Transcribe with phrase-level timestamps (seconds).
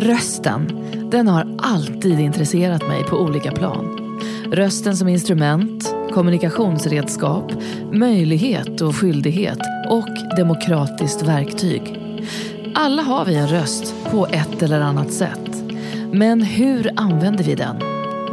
[0.00, 0.72] Rösten,
[1.10, 4.18] den har alltid intresserat mig på olika plan.
[4.52, 7.52] Rösten som instrument, kommunikationsredskap,
[7.92, 9.58] möjlighet och skyldighet
[9.88, 12.00] och demokratiskt verktyg.
[12.74, 15.62] Alla har vi en röst på ett eller annat sätt.
[16.12, 17.76] Men hur använder vi den?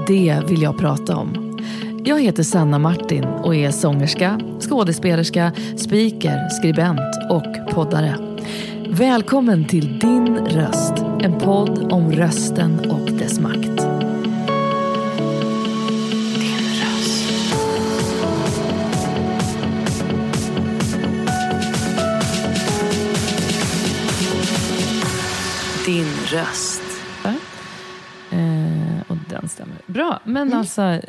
[0.07, 1.59] Det vill jag prata om.
[2.03, 8.15] Jag heter Sanna Martin och är sångerska, skådespelerska, speaker, skribent och poddare.
[8.89, 10.93] Välkommen till Din röst,
[11.25, 13.59] en podd om rösten och dess makt.
[13.59, 13.77] Din
[16.81, 17.23] röst.
[25.85, 26.81] Din röst.
[28.31, 29.75] Eh, och den stämmer.
[29.87, 30.81] Bra, men alltså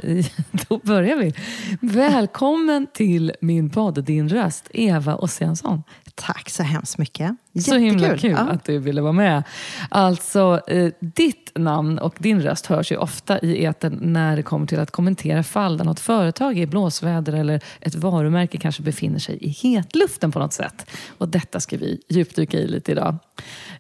[0.69, 1.35] då börjar vi.
[1.81, 5.83] Välkommen till min podd Din röst, Eva Ossiansson.
[6.19, 7.37] Tack så hemskt mycket.
[7.61, 8.21] Så himla Jättekul.
[8.21, 8.53] kul Ja.
[8.53, 9.43] att du ville vara med.
[9.89, 14.67] Alltså, eh, ditt namn och din röst hörs ju ofta i etern när det kommer
[14.67, 19.19] till att kommentera fall där något företag är i blåsväder eller ett varumärke kanske befinner
[19.19, 20.91] sig i hetluften på något sätt.
[21.19, 23.17] Och detta ska vi djupdyka i lite idag.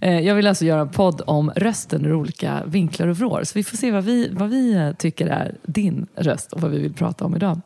[0.01, 3.45] Eh, jag vill alltså göra en podd om rösten ur olika vinklar och vrår.
[3.45, 6.71] Så vi får se vad vi, vad vi eh, tycker är din röst och vad
[6.71, 7.61] vi vill prata om idag.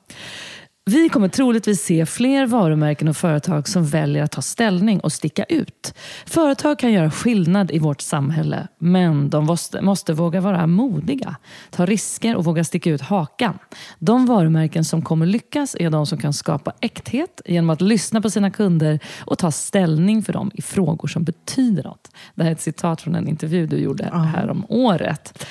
[0.91, 5.45] Vi kommer troligtvis se fler varumärken och företag som väljer att ta ställning och sticka
[5.45, 5.95] ut.
[6.27, 11.37] Företag kan göra skillnad i vårt samhälle, men de måste, måste våga vara modiga,
[11.71, 13.59] ta risker och våga sticka ut hakan.
[13.99, 18.31] De varumärken som kommer lyckas är de som kan skapa äkthet genom att lyssna på
[18.31, 22.09] sina kunder och ta ställning för dem i frågor som betyder något.
[22.35, 25.45] Det här är ett citat från en intervju du gjorde här om året.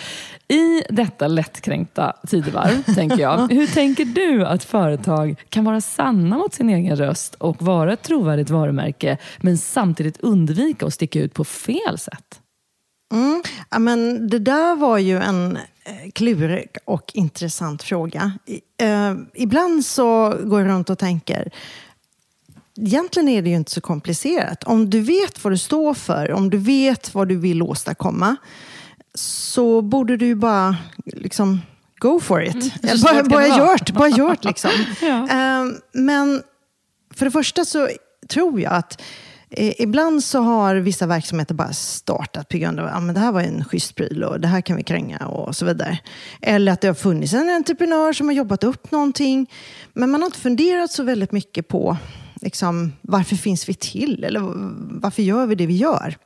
[0.50, 3.54] I detta lättkränkta tidevarv, tänker jag.
[3.54, 8.02] Hur tänker du att företag kan vara sanna mot sin egen röst och vara ett
[8.02, 12.40] trovärdigt varumärke, men samtidigt undvika att sticka ut på fel sätt?
[13.14, 13.44] Mm.
[13.70, 18.32] Ja, men det där var ju en eh, klurig och intressant fråga.
[18.82, 21.52] Eh, ibland så går jag runt och tänker
[22.82, 24.64] Egentligen är det ju inte så komplicerat.
[24.64, 28.36] Om du vet vad du står för, om du vet vad du vill åstadkomma,
[29.14, 31.62] så borde du ju bara liksom
[32.00, 32.64] go for it.
[32.64, 34.72] svårt bara, bara gjort, bara gjort liksom.
[35.02, 35.28] Ja.
[35.30, 36.44] Ehm, men
[37.14, 37.90] för det första så
[38.28, 39.02] tror jag att
[39.50, 43.22] eh, ibland så har vissa verksamheter bara startat på grund av att ah, men det
[43.22, 46.00] här var en schysst pryl och det här kan vi kränga och så vidare.
[46.42, 49.52] Eller att det har funnits en entreprenör som har jobbat upp någonting.
[49.94, 51.98] Men man har inte funderat så väldigt mycket på
[52.42, 54.24] liksom, varför finns vi till?
[54.24, 54.42] Eller
[55.02, 56.18] varför gör vi det vi gör?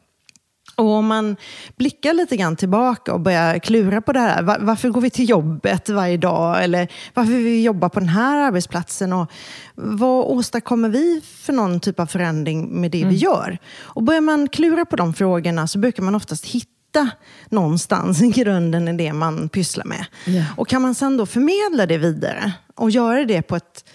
[0.75, 1.35] Och om man
[1.77, 4.43] blickar lite grann tillbaka och börjar klura på det här.
[4.43, 6.63] va- Varför går vi till jobbet varje dag?
[6.63, 9.13] Eller varför vill vi jobba på den här arbetsplatsen?
[9.13, 9.31] Och
[9.75, 13.57] vad åstadkommer vi för någon typ av förändring med det vi gör?
[13.81, 17.09] Och börjar man klura på de frågorna så brukar man oftast hitta
[17.49, 20.05] någonstans i grunden i det man pysslar med.
[20.25, 20.43] Ja.
[20.57, 23.85] Och kan man sen då förmedla det vidare och göra det på ett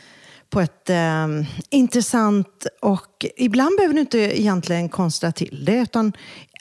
[0.51, 1.27] på ett eh,
[1.71, 6.13] intressant och ibland behöver du inte egentligen konstra till det utan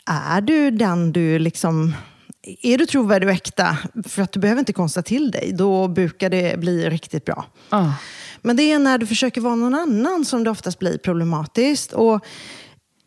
[0.08, 1.94] är du den du liksom
[2.62, 6.30] är du trovärdig och äkta för att du behöver inte konstra till dig, då brukar
[6.30, 7.46] det bli riktigt bra.
[7.70, 7.92] Ah.
[8.42, 11.94] Men det är när du försöker vara någon annan som det oftast blir problematiskt.
[11.94, 12.26] Och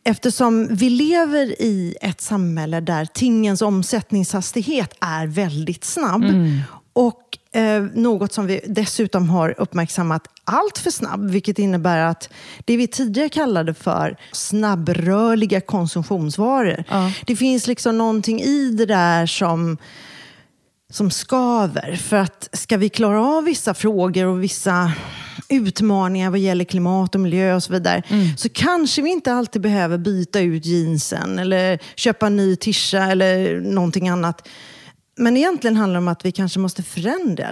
[0.03, 6.23] eftersom vi lever i ett samhälle där tingens omsättningshastighet är väldigt snabb
[6.93, 12.29] och eh, något som vi dessutom har uppmärksammat allt för snabb, vilket innebär att
[12.65, 17.11] det vi tidigare kallade för snabbrörliga konsumtionsvaror, Ja.
[17.25, 19.77] det finns liksom någonting i det där som
[20.89, 21.95] som skaver.
[21.95, 24.91] För att ska vi klara av vissa frågor och vissa
[25.49, 28.03] utmaningar vad gäller klimat och miljö och så vidare,
[28.37, 33.59] så kanske vi inte alltid behöver byta ut jeansen eller köpa en ny tisha eller
[33.61, 34.47] någonting annat.
[35.15, 37.51] Men egentligen handlar det om att vi kanske måste förändra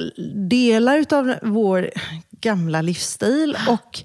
[0.50, 1.90] delar av vår
[2.32, 4.04] gamla livsstil och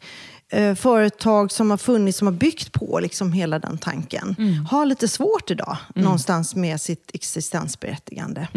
[0.55, 4.37] eh, företag som har funnits, som har byggt på liksom hela den tanken,
[4.71, 8.49] har lite svårt idag någonstans med sitt existensberättigande.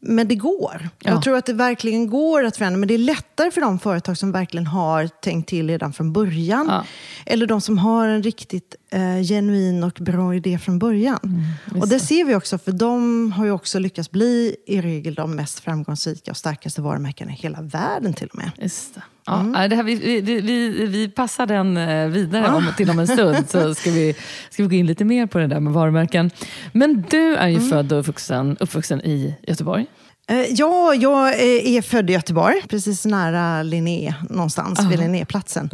[0.00, 0.88] Men det går.
[0.98, 1.10] Ja.
[1.10, 4.18] Jag tror att det verkligen går att förändra, men det är lättare för de företag
[4.18, 6.66] som verkligen har tänkt till redan från början.
[6.68, 6.84] Ja.
[7.26, 11.44] Eller de som har en riktigt eh, genuin och bra idé från början.
[11.80, 15.36] och det ser vi också, för de har ju också lyckats bli i regel de
[15.36, 18.50] mest framgångsrika och starkaste varumärkena i hela världen till och med.
[18.58, 19.02] Just det.
[19.26, 22.98] Ja, nej, det här, vi, vi, vi, vi passar den eh, vidare om, till om
[22.98, 24.14] en stund, så ska vi,
[24.50, 26.30] ska vi gå in lite mer på det där med varumärken.
[26.72, 29.86] Men du är ju född och uppvuxen, uppvuxen i Göteborg.
[30.28, 35.70] Eh, Ja, jag eh, är född i Göteborg, precis nära Linné, någonstans vid Linnéplatsen.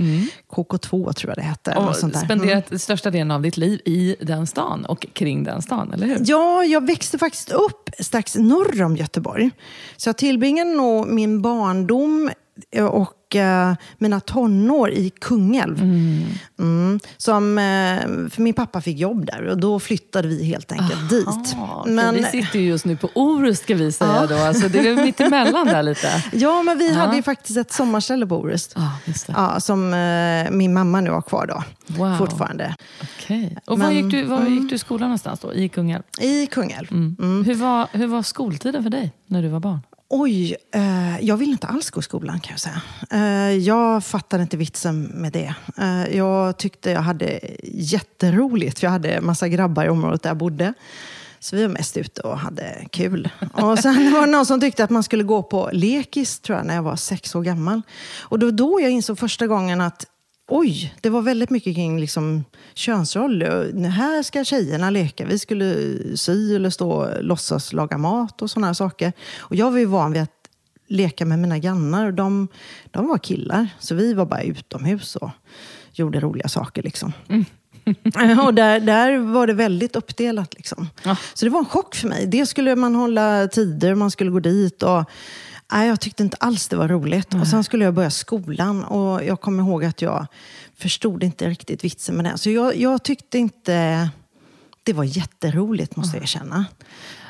[0.52, 1.74] KK2 tror jag det hette.
[1.74, 2.24] Och sånt där.
[2.24, 2.38] Mm.
[2.38, 6.18] spenderat största delen av ditt liv i den stan och kring den stan, eller hur?
[6.24, 9.50] Ja, jag växte faktiskt upp strax norr om Göteborg.
[9.96, 12.30] Så jag tillbringade nog min barndom
[12.70, 12.84] eh,
[13.32, 15.80] och eh, mina tonår i Kungälv.
[15.82, 17.00] Mm.
[17.16, 18.00] Som, eh,
[18.30, 21.26] för min pappa fick jobb där och då flyttade vi helt enkelt dit.
[21.58, 22.14] Ah, Men...
[22.14, 24.36] Vi sitter ju just nu på Orust ska vi säga då.
[24.36, 26.24] Alltså, det är mitt emellan där lite.
[26.32, 28.72] Ja, men vi hade ju faktiskt ett sommarställe på Orust.
[28.76, 29.24] Ja, det.
[29.28, 32.16] Ja, som eh, min mamma nu har kvar då, Wow.
[32.16, 32.74] fortfarande.
[33.02, 33.56] Okej.
[33.66, 35.54] Och var, Men- gick du, var gick du i skolan någonstans då?
[35.54, 36.02] I Kungälv?
[36.20, 36.86] I Kungälv.
[37.46, 39.80] Hur, var, hur var skoltiden för dig när du var barn?
[40.14, 42.82] Oj, eh, jag vill inte alls gå i skolan kan jag säga.
[43.10, 45.54] Eh, jag fattade inte vitsen med det.
[45.78, 50.36] Eh, jag tyckte jag hade jätteroligt, för jag hade massa grabbar i området där jag
[50.36, 50.74] bodde.
[51.40, 53.28] Så vi var mest ute och hade kul.
[53.52, 56.66] Och sen var det någon som tyckte att man skulle gå på lekis, tror jag,
[56.66, 57.82] när jag var sex år gammal.
[58.20, 60.06] Och det var då jag insåg första gången att
[60.48, 62.44] Oj, det var väldigt mycket kring liksom
[62.74, 63.88] könsroller.
[63.88, 65.26] Här ska tjejerna leka.
[65.26, 69.12] Vi skulle sy eller stå låtsas laga mat och sådana här saker.
[69.38, 70.42] Och jag var ju van vid att
[70.88, 72.06] leka med mina grannar.
[72.06, 72.48] Och de,
[72.90, 75.30] de var killar, så vi var bara utomhus och
[75.92, 76.82] gjorde roliga saker.
[76.82, 77.12] Liksom.
[78.44, 80.54] och där, där var det väldigt uppdelat.
[80.54, 80.88] Liksom.
[81.04, 81.16] Ja.
[81.34, 82.26] Så det var en chock för mig.
[82.26, 84.82] Det skulle man hålla tider, man skulle gå dit.
[84.82, 85.04] Och,
[85.72, 87.34] nej, jag tyckte inte alls det var roligt.
[87.34, 90.26] Och sen skulle jag börja skolan och jag kommer ihåg att jag
[90.76, 92.38] förstod inte riktigt vitsen med det.
[92.38, 94.08] Så jag, jag tyckte inte
[94.82, 96.64] det var jätteroligt, måste jag erkänna.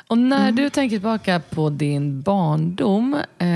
[0.07, 0.55] Och när Mm.
[0.55, 3.47] du tänker tillbaka på din barndom, eh,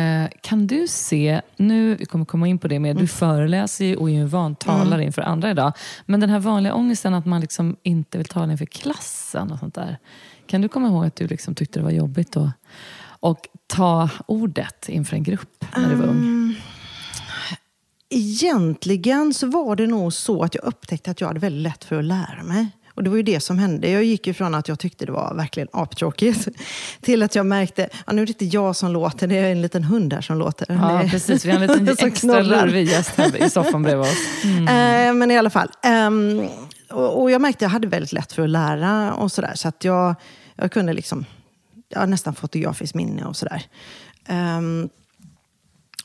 [0.41, 3.01] kan du se, nu vi kommer komma in på det mer, Mm.
[3.01, 5.73] du föreläser ju och är ju en van talare inför andra idag,
[6.05, 9.75] men den här vanliga ångesten att man liksom inte vill tala inför klassen och sånt
[9.75, 9.97] där.
[10.47, 12.49] Kan du komma ihåg att du liksom tyckte det var jobbigt att
[13.19, 16.17] och ta ordet inför en grupp när du var Mm.
[16.17, 16.55] ung?
[18.09, 21.99] Egentligen så var det nog så att jag upptäckte att jag hade väldigt lätt för
[21.99, 22.67] att lära mig.
[22.95, 23.89] Och det var ju det som hände.
[23.89, 26.47] Jag gick ju från att jag tyckte det var verkligen aptråkigt
[27.01, 29.61] till att jag märkte, ja, nu är det inte jag som låter, det är en
[29.61, 30.65] liten hund här som låter.
[30.69, 31.45] Ja, Det precis.
[31.45, 34.43] Vi har en liten extra lurvig gäst här i soffan bredvid oss.
[34.69, 35.69] Eh, men i alla fall.
[35.83, 36.47] ehm,
[36.91, 39.51] och, och jag märkte att jag hade väldigt lätt för att lära och sådär.
[39.55, 40.15] Så att jag,
[40.55, 41.25] jag kunde liksom,
[41.89, 43.63] jag har nästan fotografiskt minne och sådär.
[44.25, 44.89] Ehm,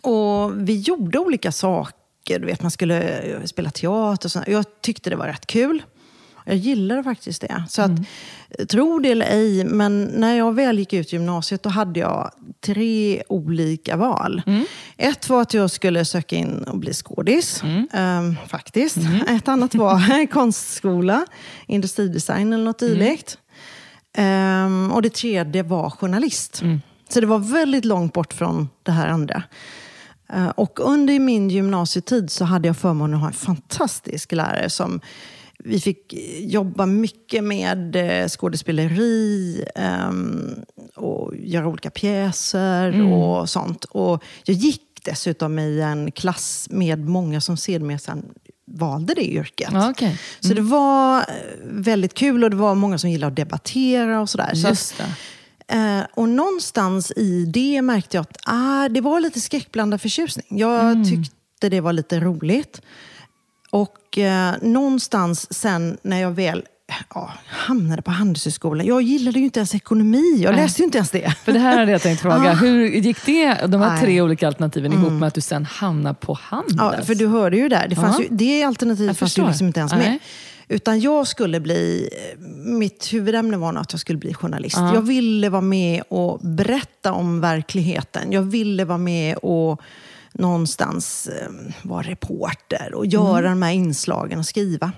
[0.02, 2.38] och vi gjorde olika saker.
[2.38, 4.52] Du vet, man skulle eh, spela teater och sådär.
[4.52, 5.82] Jag tyckte det var rätt kul.
[6.44, 7.64] Jag gillade faktiskt det.
[7.68, 7.90] Så att,
[8.68, 12.30] tro det eller ej, men när jag väl gick ut gymnasiet då hade jag
[12.60, 14.42] tre olika val.
[14.96, 17.62] Ett var att jag skulle söka in och bli skådis,
[17.92, 18.96] ehm, faktiskt.
[19.28, 21.26] Ett annat var konstskola,
[21.66, 23.38] industridesign eller något dylikt.
[24.14, 26.62] Ehm, och det tredje var journalist.
[27.08, 29.42] Så det var väldigt långt bort från det här andra.
[30.32, 35.00] Eh, Och under min gymnasietid så hade jag förmånen att ha en fantastisk lärare som
[35.64, 40.54] vi fick jobba mycket med eh, skådespeleri ehm,
[40.96, 43.84] och göra olika pjäser och sånt.
[43.84, 47.98] Och jag gick dessutom i en klass med många som sedermera
[48.72, 49.70] valde det yrket.
[49.72, 50.18] Ja, okej.
[50.40, 51.24] Så det var eh,
[51.62, 54.54] väldigt kul och det var många som gillade att debattera och sådär.
[54.54, 55.04] Så Just det.
[55.74, 60.46] Eh, och någonstans i det märkte jag att ah, det var lite skräckblandad förtjusning.
[60.48, 62.82] Jag tyckte det var lite roligt.
[63.70, 66.64] Och eh, någonstans sen när jag väl
[67.14, 68.86] ja, hamnade på Handelshögskolan.
[68.86, 70.36] Jag gillade ju inte ens ekonomi.
[70.42, 70.62] Jag Nej.
[70.62, 71.34] läste ju inte ens det.
[71.44, 72.52] För det här hade jag tänkt fråga.
[72.52, 74.00] Hur gick det, de här Nej.
[74.00, 76.98] tre olika alternativen ihop med att du sen hamnar på Handels?
[76.98, 77.88] Ja, för du hörde ju där.
[77.88, 80.10] Det, fanns ju, det alternativet fanns ju liksom inte ens Nej.
[80.10, 80.18] med.
[80.68, 82.08] Utan jag skulle bli,
[82.64, 84.76] mitt huvudämne var nog att jag skulle bli journalist.
[84.76, 84.94] Ja.
[84.94, 88.32] Jag ville vara med och berätta om verkligheten.
[88.32, 89.80] Jag ville vara med och
[90.32, 91.48] någonstans eh,
[91.82, 94.92] vara reporter och göra de här inslagen och skriva.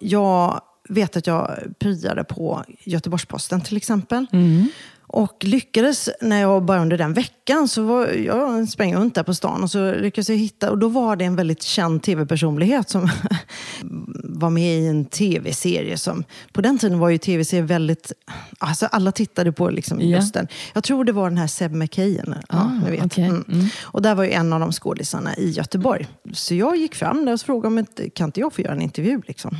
[0.00, 4.26] Jag vet att jag pryade på Göteborgs-Posten till exempel.
[5.10, 9.34] Och lyckades, när jag bara under den veckan, så var jag sprang runt där på
[9.34, 13.08] stan och så lyckades jag hitta, och då var det en väldigt känd tv-personlighet som
[14.24, 18.12] var med i en tv-serie som, på den tiden var ju tv-serier väldigt,
[18.58, 20.06] alltså alla tittade på liksom Ja.
[20.16, 20.48] just den.
[20.74, 23.04] Jag tror det var den här Seb McKayen, ja, Ah, ni vet.
[23.04, 23.24] okej.
[23.24, 23.66] Mm.
[23.82, 26.06] Och där var ju en av de skådisarna i Göteborg.
[26.32, 28.82] Så jag gick fram där och frågade om inte, kan inte jag få göra en
[28.82, 29.56] intervju liksom.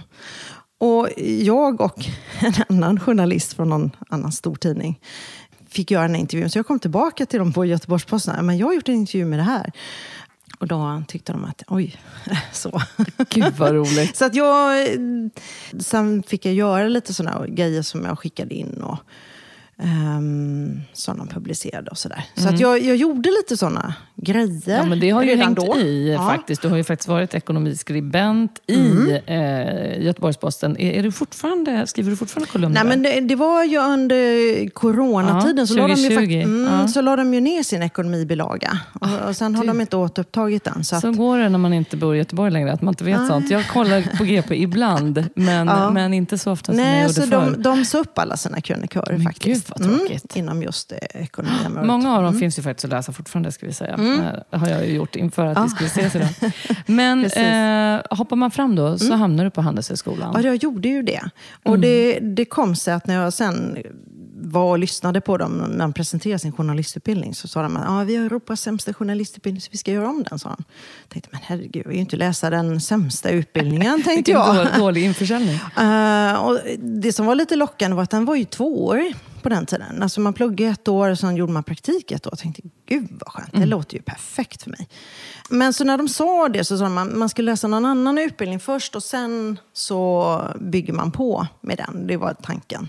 [0.78, 2.04] Och jag och
[2.40, 5.00] en annan journalist från någon annan stor tidning
[5.68, 6.50] fick göra den här intervjun.
[6.50, 8.46] Så jag kom tillbaka till dem på Göteborgs-Posten.
[8.46, 9.72] Men jag har gjort en intervju med det här.
[10.58, 11.96] Och då tyckte de att, oj,
[12.52, 12.82] så.
[13.28, 14.16] Gud vad roligt.
[14.16, 14.88] Så att jag,
[15.80, 18.82] sen fick jag göra lite sådana grejer som jag skickade in.
[18.82, 18.98] Och,
[19.82, 22.24] Um, som de publicerade och sådär.
[22.34, 25.76] Så att jag, jag gjorde lite sådana grejer Ja, men det har ju hängt då.
[25.78, 26.26] i Ja.
[26.28, 26.62] faktiskt.
[26.62, 29.10] Du har ju faktiskt varit ekonomiskribent i Mm.
[29.26, 30.76] eh, Göteborgs-Posten.
[30.80, 32.84] Är, är du fortfarande, skriver du fortfarande kolumner?
[32.84, 36.20] Nej, men det, det var ju under coronatiden Ja, så, la de ju 2020.
[36.40, 36.88] fakt- mm, Ja.
[36.88, 38.78] så la de ju ner sin ekonomibilaga.
[38.92, 39.68] Och, och sen har du.
[39.68, 40.84] de inte återupptagit den.
[40.84, 43.04] Så att, Så går det när man inte bor i Göteborg längre, att man inte
[43.04, 43.50] vet sånt.
[43.50, 45.90] Jag kollar på GP ibland, men, Ja.
[45.90, 47.30] men inte så ofta som jag Nej, gjorde så förr.
[47.56, 49.66] de, de sa upp alla sina krönikörer faktiskt.
[49.68, 50.36] gud, vad tråkigt.
[50.36, 51.86] Mm, inom just eh, ekonomiområdet.
[51.86, 53.96] Många av dem finns ju faktiskt att läsa fortfarande, ska vi säga.
[54.14, 54.24] Mm.
[54.52, 56.28] Eh, har jag ju gjort inför att vi skulle ses idag.
[56.86, 57.24] Men.
[57.24, 57.94] Mm.
[58.10, 60.32] eh, hoppar man fram då, så hamnar du på Handelshögskolan.
[60.34, 61.20] Ja, jag gjorde ju det.
[61.62, 61.80] Och Mm.
[61.80, 63.78] det, det kom sig att när jag sen
[64.40, 68.04] var och lyssnade på dem när de presenterade sin journalistutbildning så sa de att ah,
[68.04, 70.38] vi har Europas sämsta journalistutbildning så vi ska göra om den.
[70.38, 70.64] Sa de.
[71.02, 74.56] Jag tänkte, men herregud, jag vill ju inte läsa den sämsta utbildningen, tänkte jag.
[74.56, 75.60] då, dålig införsäljning.
[75.78, 79.66] Eh, och det som var lite lockande var att den var ju tvåårig på den
[79.66, 80.02] tiden.
[80.02, 82.32] Alltså man pluggade ett år och sen gjorde man praktik ett år.
[82.32, 84.88] Jag tänkte, gud vad skönt, det låter ju perfekt för mig.
[85.50, 88.18] Men så när de sa det så sa de att man skulle läsa någon annan
[88.18, 92.06] utbildning först och sen så bygger man på med den.
[92.06, 92.88] Det var tanken.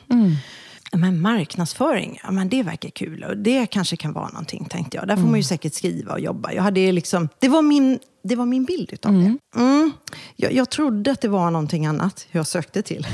[0.91, 3.23] Men marknadsföring, ja, men det verkar kul.
[3.23, 5.07] Och det kanske kan vara någonting, tänkte jag.
[5.07, 6.53] Där får man ju säkert skriva och jobba.
[6.53, 9.37] Jag hade liksom, det, var min, det var min bild utav det.
[9.55, 9.91] Mm.
[10.35, 13.07] Jag, jag trodde att det var någonting annat jag sökte till.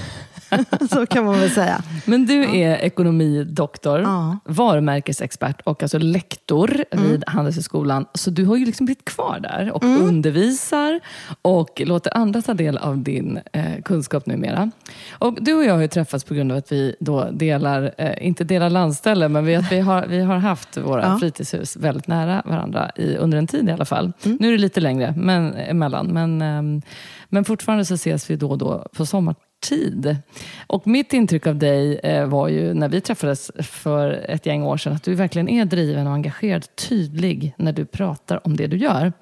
[0.92, 1.82] så kan man väl säga.
[2.06, 4.24] Men du är ekonomidoktor, Ja.
[4.26, 4.40] Mm.
[4.46, 8.06] varumärkesexpert och alltså lektor vid Handelshögskolan.
[8.14, 11.00] Så du har ju liksom blivit kvar där och undervisar
[11.42, 14.72] och låter andra ta del av din eh, kunskap numera.
[15.12, 18.28] Och du och jag har ju träffats på grund av att vi då delar, eh,
[18.28, 21.18] inte delar landställe, men vi, att vi, har, vi har haft våra Ja.
[21.20, 24.12] fritidshus väldigt nära varandra, i, under en tid i alla fall.
[24.26, 24.38] Mm.
[24.42, 26.82] Nu är det lite längre men, emellan, men, ehm,
[27.30, 29.06] men fortfarande så ses vi då och då på
[29.64, 30.18] sommartid.
[30.68, 34.78] Och mitt intryck av dig eh, var ju när vi träffades för ett gäng år
[34.78, 38.78] sedan att du verkligen är driven och engagerad, tydlig när du pratar om det du
[38.78, 39.14] gör.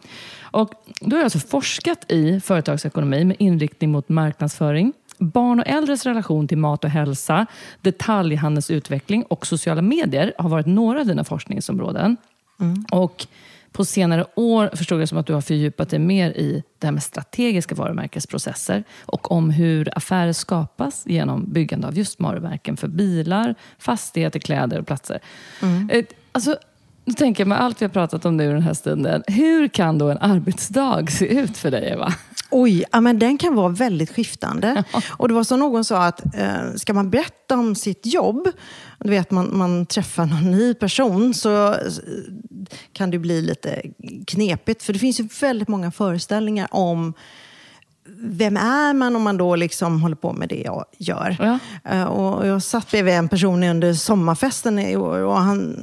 [0.41, 6.47] Och du har alltså forskat i företagsekonomi med inriktning mot marknadsföring, Barn och äldres relation
[6.47, 7.45] till mat och hälsa,
[7.81, 12.17] detaljhandelns utveckling och sociala medier har varit några av dina forskningsområden.
[12.91, 13.27] Och
[13.73, 16.91] på senare år förstod jag som att du har fördjupat dig mer i det här
[16.91, 23.55] med strategiska varumärkesprocesser och om hur affärer skapas genom byggande av just varumärken för bilar,
[23.79, 25.19] fastigheter, kläder och platser.
[25.91, 26.57] Eh, Alltså,
[27.05, 29.97] nu tänker jag med allt vi har pratat om nu den här stunden, hur kan
[29.97, 32.13] då en arbetsdag se ut för dig Eva?
[32.55, 34.83] Oj, ja, men den kan vara väldigt skiftande.
[35.17, 38.49] Och det var som någon sa att eh, ska man berätta om sitt jobb,
[38.99, 41.75] du vet man, man träffar någon ny person, så
[42.93, 43.81] kan det bli lite
[44.27, 44.83] knepigt.
[44.83, 47.13] För det finns ju väldigt många föreställningar om
[48.25, 51.37] vem är man om man då liksom håller på med det jag gör?
[51.39, 51.59] Ja.
[51.91, 55.75] Eh, Och jag satt bredvid en person under sommarfesten i år och han,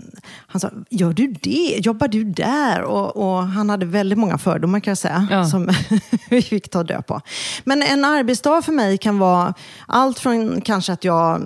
[0.46, 1.76] han sa, gör du det?
[1.78, 2.82] Jobbar du där?
[2.82, 5.44] Och, och han hade väldigt många fördomar kan jag säga, Ja.
[5.46, 5.68] som
[6.30, 7.20] vi fick ta död på.
[7.64, 9.54] Men en arbetsdag för mig kan vara
[9.86, 11.42] allt från kanske att jag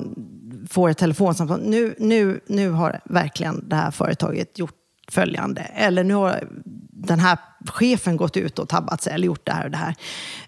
[0.70, 1.60] får ett telefonsamtal.
[1.64, 4.74] Nu, nu, nu har verkligen det här företaget gjort
[5.08, 5.60] följande.
[5.60, 6.48] Eller nu har
[6.92, 9.94] den här chefen gått ut och tabbat sig eller gjort det här och det här.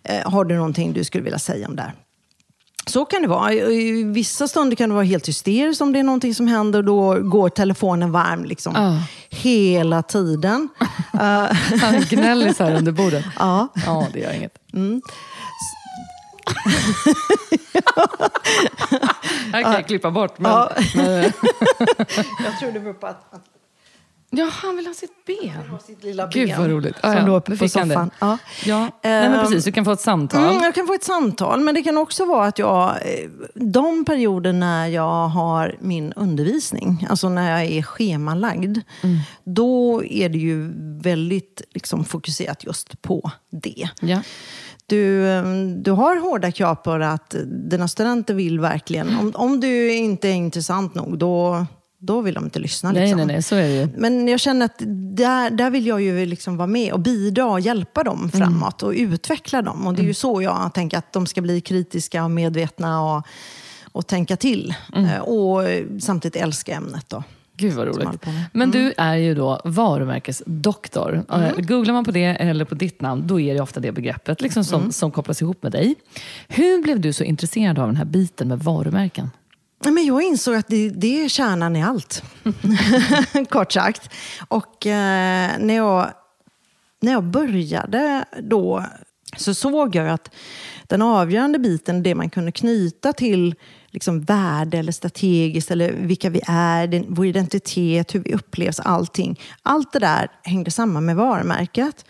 [0.03, 1.93] Eh, har du någonting du skulle vilja säga om det här?
[2.89, 3.53] Så kan det vara.
[3.53, 6.83] I vissa stunder kan det vara helt hysteriskt om det är någonting som händer.
[6.83, 9.03] Då går telefonen varm liksom Ja.
[9.31, 10.69] hela tiden.
[11.81, 13.25] Han gnäller så här under bordet.
[13.39, 13.69] ja.
[13.87, 14.59] Ja, det gör inget.
[14.73, 15.01] Det
[19.53, 20.39] här kan jag klippa bort.
[20.39, 21.23] Men, men,
[22.45, 23.45] Jag tror det beror på att, att
[24.37, 25.71] ja, han vill ha sitt ben.
[25.71, 26.97] ha sitt lilla Gud ben vad roligt.
[27.01, 28.11] som Ja, låg uppe på soffan.
[28.19, 28.39] Ja.
[28.65, 28.81] Ja.
[29.05, 30.45] Nej, men precis, du kan få ett samtal.
[30.51, 34.05] Mm, jag kan få ett samtal, men det kan också vara att jag, eh, de
[34.05, 39.17] perioder när jag har min undervisning, alltså när jag är schemalagd, Mm.
[39.45, 43.89] då är det ju väldigt liksom, fokuserat just på det.
[44.01, 44.23] Ja.
[44.89, 45.45] Du, eh,
[45.77, 47.35] du har hårda krav på att
[47.71, 51.67] dina studenter vill verkligen, om, om du inte är intressant nog, då,
[51.99, 52.93] då vill de inte lyssna.
[52.93, 53.17] Nej, liksom.
[53.17, 53.89] nej, nej, så är det ju.
[53.97, 54.83] Men jag känner att
[55.17, 58.91] där, där vill jag ju liksom vara med och bidra och hjälpa dem framåt och
[58.97, 59.87] utveckla dem.
[59.87, 63.27] Och det är ju så jag tänker att de ska bli kritiska och medvetna och,
[63.93, 64.75] och tänka till.
[64.97, 65.63] Eh, Och
[66.01, 67.05] samtidigt älska ämnet.
[67.09, 67.23] Då.
[67.57, 68.27] Gud vad roligt.
[68.27, 68.45] med.
[68.53, 71.25] Men du är ju då varumärkesdoktor.
[71.33, 74.41] Eh, Googlar man på det eller på ditt namn, då är det ofta det begreppet
[74.41, 75.95] liksom som, som kopplas ihop med dig.
[76.49, 79.31] Hur blev du så intresserad av den här biten med varumärken?
[79.79, 82.23] Men jag insåg att det, det är kärnan i allt.
[83.49, 84.11] Kort sagt.
[84.49, 86.11] Och eh, när, jag,
[87.01, 88.85] när jag började då
[89.37, 90.35] så såg jag att
[90.87, 93.55] den avgörande biten, det man kunde knyta till
[93.91, 99.41] liksom värde eller strategiskt eller vilka vi är, vår identitet, hur vi upplevs, allting.
[99.63, 102.05] Allt det där hängde samman med varumärket.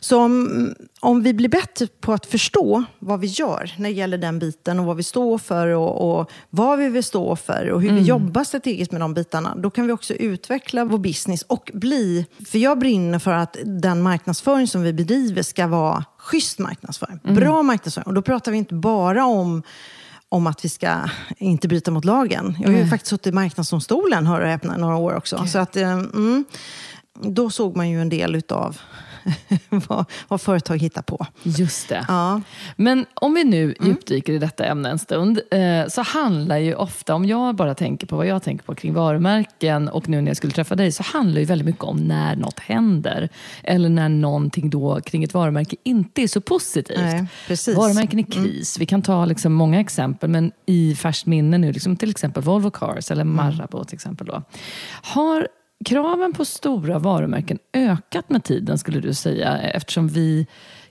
[0.00, 4.18] Så om, om vi blir bättre på att förstå vad vi gör när det gäller
[4.18, 7.82] den biten och vad vi står för och, och vad vi vill stå för och
[7.82, 8.02] hur mm.
[8.02, 12.26] vi jobbar strategiskt med de bitarna, då kan vi också utveckla vår business och bli...
[12.46, 17.20] För jag brinner för att den marknadsföring som vi bedriver ska vara schysst marknadsföring.
[17.24, 17.36] Mm.
[17.36, 18.06] Bra marknadsföring.
[18.06, 19.62] Och då pratar vi inte bara om
[20.28, 20.98] om att vi ska
[21.38, 22.56] inte bryta mot lagen.
[22.58, 22.90] Jag har ju mm.
[22.90, 25.46] faktiskt suttit i Marknadsdomstolen, hör och häpna, några år också.
[25.46, 26.44] Så att, eh, mm,
[27.22, 28.80] då såg man ju en del utav
[29.88, 31.26] vad, vad, företag hittar på.
[31.42, 32.04] Just det.
[32.08, 32.40] Ja.
[32.76, 33.76] Men om vi nu mm.
[33.80, 38.06] djupdyker i detta ämne en stund, eh, så handlar ju ofta, om jag bara tänker
[38.06, 41.02] på vad jag tänker på kring varumärken och nu när jag skulle träffa dig, så
[41.02, 43.28] handlar ju väldigt mycket om när något händer.
[43.62, 46.98] Eller när någonting då kring ett varumärke inte är så positivt.
[46.98, 47.76] Nej, precis.
[47.76, 48.44] Varumärken i mm.
[48.44, 48.76] kris.
[48.76, 48.80] Mm.
[48.80, 52.70] Vi kan ta liksom många exempel, men i färskt minne nu, liksom till exempel Volvo
[52.70, 53.36] Cars eller mm.
[53.36, 54.26] Marabou till exempel.
[54.26, 54.42] Då.
[55.02, 55.48] Har
[55.84, 59.58] kraven på stora varumärken ökat med tiden skulle du säga?
[59.58, 60.46] Eftersom vi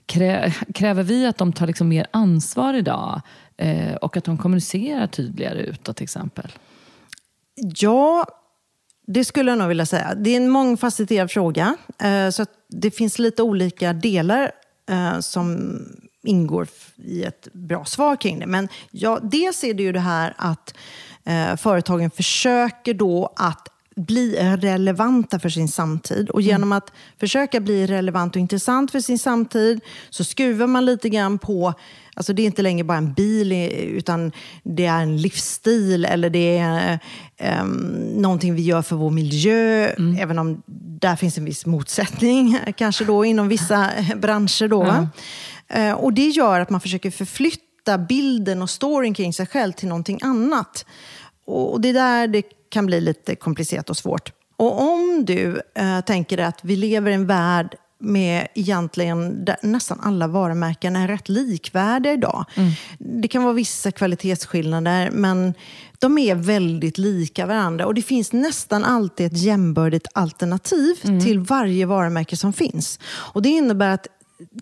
[0.06, 3.20] krä, kräver vi att de tar liksom mer ansvar idag
[3.56, 6.52] eh, och att de kommunicerar tydligare utåt till exempel?
[7.54, 8.26] Ja,
[9.06, 10.14] det skulle jag nog vilja säga.
[10.14, 11.76] Det är en mångfacetterad fråga.
[12.02, 14.52] Eh, så det finns lite olika delar
[14.90, 15.78] eh, som
[16.22, 18.46] ingår i ett bra svar kring det.
[18.46, 20.74] Men ja, dels är det ju det här att
[21.24, 26.30] eh, företagen försöker då att bli relevanta för sin samtid.
[26.30, 31.08] Och genom att försöka bli relevant och intressant för sin samtid så skruvar man lite
[31.08, 31.74] grann på
[32.18, 36.58] Alltså det är inte längre bara en bil, utan det är en livsstil eller det
[36.58, 36.98] är
[37.60, 37.76] um,
[38.16, 39.88] någonting vi gör för vår miljö.
[39.88, 40.16] Mm.
[40.20, 40.62] Även om
[41.00, 44.68] där finns en viss motsättning, kanske då inom vissa branscher.
[44.68, 45.08] Då, mm.
[45.76, 49.88] uh, och det gör att man försöker förflytta bilden och storyn kring sig själv till
[49.88, 50.86] någonting annat.
[51.44, 52.42] Och det är där det
[52.76, 54.32] kan bli lite komplicerat och svårt.
[54.56, 60.00] Och om du eh, tänker att vi lever i en värld med egentligen där nästan
[60.02, 62.44] alla varumärken är rätt likvärdiga idag.
[62.54, 62.70] Mm.
[62.98, 65.54] Det kan vara vissa kvalitetsskillnader, men
[65.98, 67.86] de är väldigt lika varandra.
[67.86, 71.20] Och det finns nästan alltid ett jämbördigt alternativ mm.
[71.20, 72.98] till varje varumärke som finns.
[73.06, 74.06] Och Det innebär att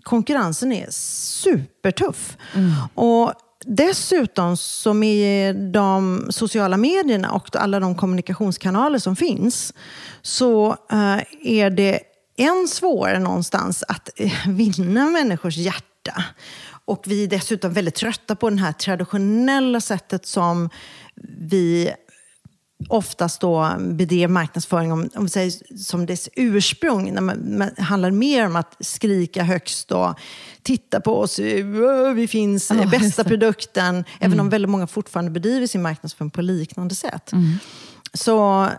[0.03, 2.37] konkurrensen är supertuff.
[2.53, 2.71] Mm.
[2.93, 3.33] Och
[3.67, 9.73] Dessutom så med de sociala medierna och alla de kommunikationskanaler som finns
[10.21, 11.99] så eh, är det
[12.37, 16.23] än svårare någonstans att eh, vinna människors hjärta.
[16.85, 20.69] Och vi är dessutom väldigt trötta på det här traditionella sättet som
[21.39, 21.91] vi
[22.89, 27.13] oftast då bedrev marknadsföring om, om säger, som dess ursprung.
[27.13, 30.19] När man, man handlar mer om att skrika högst och
[30.61, 31.39] titta på oss,
[32.15, 33.95] vi finns, oh, bästa produkten.
[33.95, 34.05] Mm.
[34.19, 37.31] Även om väldigt många fortfarande bedriver sin marknadsföring på liknande sätt.
[37.31, 37.57] Mm.
[38.15, 38.69] Så eh,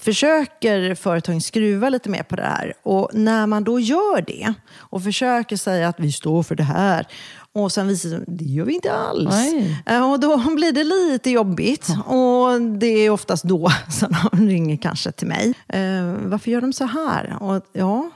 [0.00, 2.74] försöker företagen skruva lite mer på det här.
[2.82, 7.06] Och när man då gör det och försöker säga att vi står för det här
[7.52, 9.30] och sen visar det sig det gör vi inte alls.
[9.30, 9.82] Nej.
[9.86, 11.88] Eh, och då blir det lite jobbigt.
[11.88, 12.14] Ja.
[12.14, 15.54] Och det är oftast då som de ringer kanske till mig.
[15.68, 17.36] Eh, varför gör de så här?
[17.40, 18.10] Och, ja,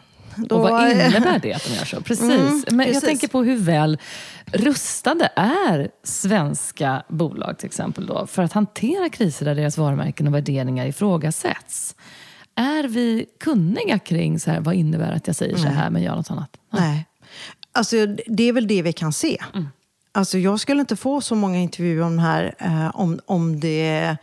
[0.49, 0.57] då...
[0.57, 2.01] och vad innebär det att de gör så?
[2.01, 2.31] Precis.
[2.31, 2.95] Mm, Men precis.
[2.95, 3.99] jag tänker på hur väl
[4.53, 10.35] rustade är svenska bolag till exempel då, för att hantera kriser där deras varumärken och
[10.35, 11.95] värderingar ifrågasätts.
[12.55, 16.17] Är vi kunniga kring så här, vad innebär att jag säger så här men gör
[16.17, 16.57] något annat?
[16.71, 17.07] Nej.
[17.73, 19.39] Alltså, det är väl det vi kan se.
[19.55, 19.69] Mm.
[20.13, 24.17] Alltså, jag skulle inte få så många intervjuer om det här eh, om, om det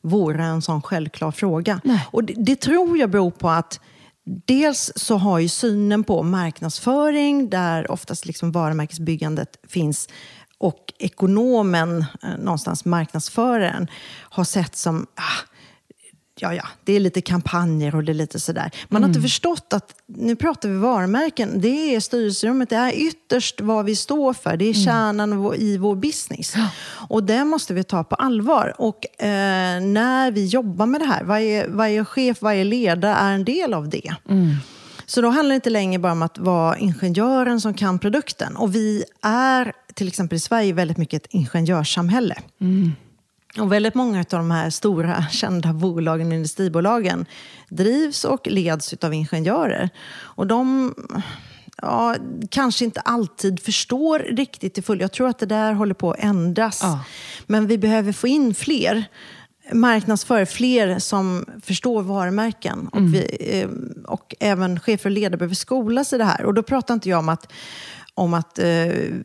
[0.00, 1.80] vore en sån självklar fråga.
[1.84, 2.06] Nej.
[2.10, 3.80] Och det, det, tror jag beror på att
[4.46, 10.08] dels så har ju synen på marknadsföring, där oftast liksom varumärkesbyggandet finns,
[10.58, 15.49] och ekonomen, eh, någonstans marknadsföraren, har sett som ah,
[16.42, 18.70] ja, ja, det är lite kampanjer och det är lite sådär.
[18.88, 19.28] Man har inte mm.
[19.28, 24.32] förstått att, nu pratar vi varumärken, det är styrelserummet, det är ytterst vad vi står
[24.32, 24.56] för.
[24.56, 24.84] Det är mm.
[24.84, 26.54] kärnan i vår business.
[27.08, 28.74] Och det måste vi ta på allvar.
[28.78, 33.44] Och eh, när vi jobbar med det här, varje, varje chef, varje ledare är en
[33.44, 34.14] del av det.
[34.28, 34.56] Mm.
[35.06, 38.56] Så då handlar det inte längre bara om att vara ingenjören som kan produkten.
[38.56, 42.36] Och vi är, till exempel i Sverige, väldigt mycket ett ingenjörssamhälle.
[43.58, 47.26] Och väldigt många av de här stora kända bolagen, industribolagen,
[47.68, 49.90] drivs och leds av ingenjörer.
[50.12, 50.94] Och de
[51.82, 52.16] ja,
[52.50, 55.00] kanske inte alltid förstår riktigt till fullo.
[55.00, 56.80] Jag tror att det där håller på att ändras.
[56.82, 57.04] Ja.
[57.46, 59.04] Men vi behöver få in fler
[59.72, 62.88] marknadsför fler som förstår varumärken.
[62.92, 63.12] Och, mm.
[63.12, 63.68] vi, eh,
[64.06, 66.44] och även chefer och ledare behöver skolas i det här.
[66.44, 67.52] Och då pratar inte jag om att
[68.14, 68.66] om att eh,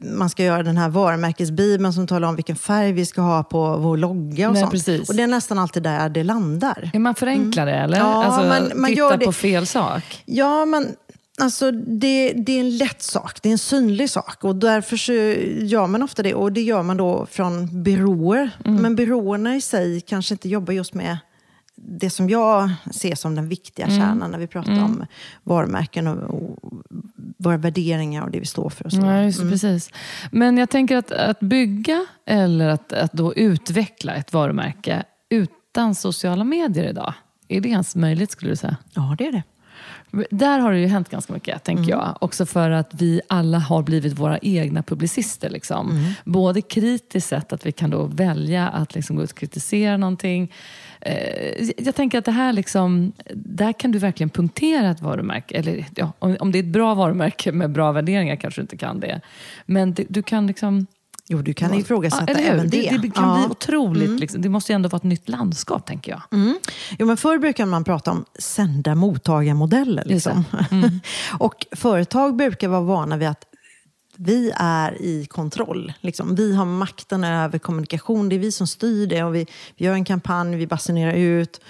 [0.02, 3.78] man ska göra den här varumärkesbibeln som talar om vilken färg vi ska ha på
[3.78, 4.71] vår logga och Nej, sånt.
[4.71, 5.10] precis.
[5.10, 6.89] Och det är nästan alltid där det landar.
[6.93, 7.98] Är man förenklar det eller?
[7.98, 10.24] Ja, alltså, man- man titta gör det- på fel sak?
[10.26, 10.88] Ja, men
[11.41, 14.43] alltså, det, det är en lätt sak, det är en synlig sak.
[14.43, 15.12] Och därför så
[15.65, 16.34] gör man ofta det.
[16.34, 18.50] Och det gör man då från byråer.
[18.63, 21.17] Men byråerna i sig kanske inte jobbar just med
[21.88, 25.06] det som jag ser som den viktiga kärnan när vi pratar om
[25.43, 26.74] varumärken och, och
[27.38, 28.86] våra värderingar och det vi står för.
[28.86, 28.98] Och så.
[29.02, 29.89] Ja, just, det, precis.
[30.32, 36.43] Men jag tänker att, att bygga eller att, att då utveckla ett varumärke utan sociala
[36.43, 37.13] medier idag,
[37.48, 38.78] är det ens möjligt skulle du säga?
[38.93, 39.43] Ja, det är det.
[40.32, 41.99] Där har det ju hänt ganska mycket, tänker Mm.
[41.99, 42.17] jag.
[42.21, 45.49] Också för att vi alla har blivit våra egna publicister.
[45.49, 45.91] Liksom.
[45.91, 46.12] Mm.
[46.23, 50.51] Både kritiskt sett, att vi kan då välja att liksom gå ut och kritisera någonting.
[51.01, 55.56] Eh, jag tänker att det här liksom, där kan du verkligen punktera ett varumärke.
[55.56, 58.99] Eller, ja, om, det är ett bra varumärke med bra värderingar kanske du inte kan
[58.99, 59.21] det.
[59.65, 60.88] Men du kan liksom...
[61.27, 62.49] Jo, du kan Ja, ifrågasätta hur?
[62.49, 62.89] även det.
[62.89, 63.35] Det, det kan Ja.
[63.45, 64.19] bli otroligt.
[64.19, 64.41] Liksom.
[64.41, 66.21] Det måste ju ändå vara ett nytt landskap, tänker jag.
[66.31, 66.57] Mm.
[66.99, 70.03] Jo, men förr brukade man prata om sända mottagarmodeller.
[70.05, 70.43] Liksom.
[70.71, 70.99] Mm.
[71.39, 73.45] och företag brukar vara vana vid att
[74.17, 75.93] vi är i kontroll.
[76.01, 76.35] Liksom.
[76.35, 78.29] Vi har makten över kommunikation.
[78.29, 79.23] Det är vi som styr det.
[79.23, 79.45] Och vi,
[79.77, 81.61] vi gör en kampanj, vi basunerar ut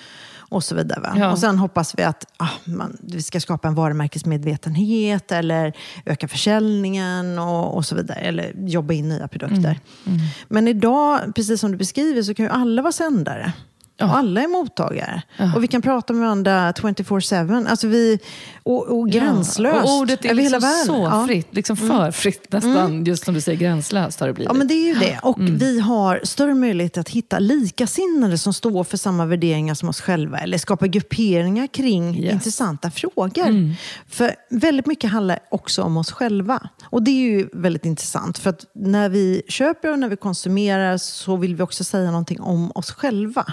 [0.50, 1.00] och så vidare.
[1.00, 1.16] Va?
[1.18, 1.32] Ja.
[1.32, 5.74] Och sen hoppas vi att ah, man, vi ska skapa en varumärkesmedvetenhet eller
[6.06, 8.20] öka försäljningen och, och så vidare.
[8.20, 9.80] Eller jobba in nya produkter.
[10.06, 10.20] Mm.
[10.48, 13.54] Men idag, precis som du beskriver, så kan ju alla vara sändare.
[14.02, 15.22] Och alla är mottagare.
[15.56, 17.68] Och vi kan prata med varandra 24-7.
[17.70, 18.20] Alltså vi,
[18.64, 19.76] och, och gränslöst.
[19.86, 20.86] Ja, och ordet är över hela liksom världen.
[20.86, 21.14] så Ja.
[21.16, 21.28] Mm.
[21.28, 23.06] fritt, liksom för fritt nästan.
[23.06, 24.50] Just som du säger, gränslöst har det blivit.
[24.52, 25.20] Ja, men det är ju det.
[25.24, 25.58] Och Mm.
[25.58, 30.38] vi har större möjlighet att hitta likasinnade som står för samma värderingar som oss själva.
[30.40, 32.24] Eller skapa grupperingar kring Yes.
[32.24, 32.34] Mm.
[32.34, 33.74] intressanta frågor.
[34.10, 36.60] För väldigt mycket handlar också om oss själva.
[36.86, 38.38] Och det är ju väldigt intressant.
[38.38, 42.42] För att när vi köper och när vi konsumerar så vill vi också säga någonting
[42.42, 43.46] om oss själva.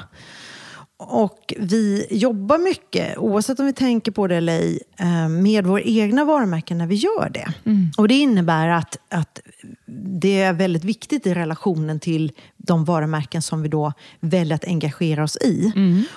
[1.09, 5.81] Och vi jobbar mycket, oavsett om vi tänker på det eller ej, eh, med våra
[5.83, 7.53] egna varumärken när vi gör det.
[7.97, 9.41] Och det innebär att, att
[10.21, 15.25] det är väldigt viktigt i relationen till de varumärken som vi då väljer att engagera
[15.25, 15.73] oss i.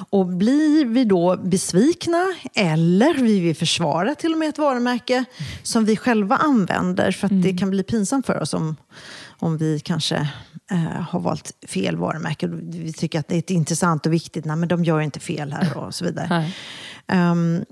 [0.10, 5.26] Och blir vi då besvikna eller vi vill försvara till och med ett varumärke
[5.64, 8.76] som vi själva använder för att det kan bli pinsamt för oss om,
[9.40, 10.30] om vi kanske
[10.72, 12.48] eh, har valt fel varumärke.
[12.64, 15.78] Vi tycker att det är intressant och viktigt, nej men de gör inte fel här
[15.78, 16.52] och så vidare.
[17.08, 17.66] Ehm,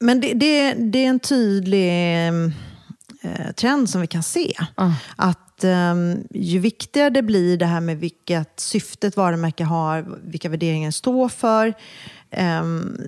[0.00, 4.54] men det, det, det är en tydlig eh, trend som vi kan se.
[4.76, 4.94] Ja.
[5.16, 10.48] Att ehm, ju viktigare det blir det här med vilket syfte ett varumärke har, vilka
[10.48, 11.74] värderingar det står för,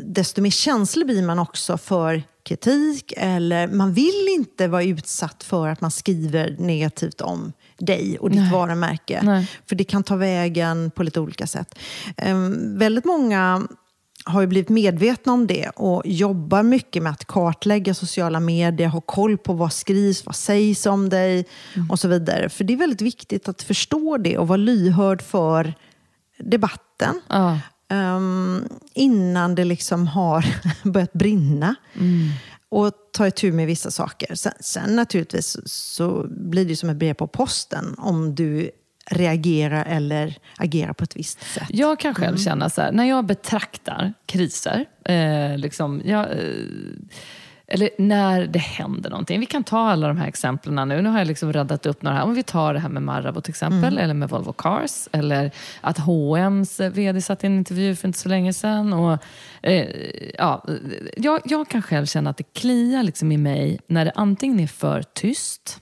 [0.04, 3.12] desto mer känslig blir man också för kritik.
[3.16, 8.40] Eller man vill inte vara utsatt för att man skriver negativt om dig och ditt
[8.40, 8.52] Nej.
[8.52, 9.20] varumärke.
[9.22, 9.50] Nej.
[9.68, 11.78] För det kan ta vägen på lite olika sätt.
[12.16, 13.68] Ehm, väldigt många
[14.24, 19.00] har ju blivit medvetna om det och jobbar mycket med att kartlägga sociala medier, ha
[19.00, 21.46] koll på vad skrivs, vad sägs om dig
[21.90, 22.48] och så vidare.
[22.48, 25.74] För det är väldigt viktigt att förstå det och vara lyhörd för
[26.38, 27.20] debatten.
[27.28, 27.59] Ja.
[27.90, 30.44] Ehm, innan det liksom har
[30.83, 31.74] börjat brinna.
[32.68, 34.35] Och ta itu med vissa saker.
[34.35, 38.70] Sen, sen naturligtvis så blir det som ett brev på posten om du
[39.11, 41.66] reagerar eller agerar på ett visst sätt.
[41.68, 46.64] Jag kan själv känna så här, när jag betraktar kriser, eh, liksom, jag, eh,
[47.72, 49.40] eller när det händer någonting.
[49.40, 51.02] Vi kan ta alla de här exemplen nu.
[51.02, 52.24] Nu har jag liksom radat upp några här.
[52.24, 55.09] Om vi tar det här med Marabou till exempel, eller med Volvo Cars.
[55.12, 58.92] Eller att H&M's VD satt i en intervju för inte så länge sedan.
[58.92, 59.18] Och,
[59.62, 59.88] eh,
[60.38, 60.64] ja,
[61.16, 64.66] jag, jag kan själv känna att det kliar liksom i mig när det antingen är
[64.66, 65.80] för tyst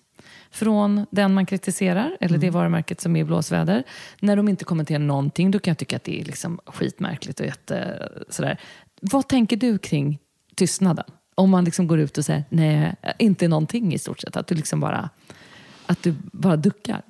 [0.50, 3.84] från den man kritiserar, eller det varumärket som är i blåsväder.
[4.20, 7.46] När de inte kommenterar någonting, då kan jag tycka att det är liksom skitmärkligt och
[7.46, 8.60] jätte, sådär.
[9.00, 10.18] Vad tänker du kring
[10.54, 11.04] tystnaden?
[11.38, 14.36] Om man liksom går ut och säger nej, inte någonting i stort sett.
[14.36, 15.10] Att du liksom bara,
[15.86, 17.02] att du bara duckar.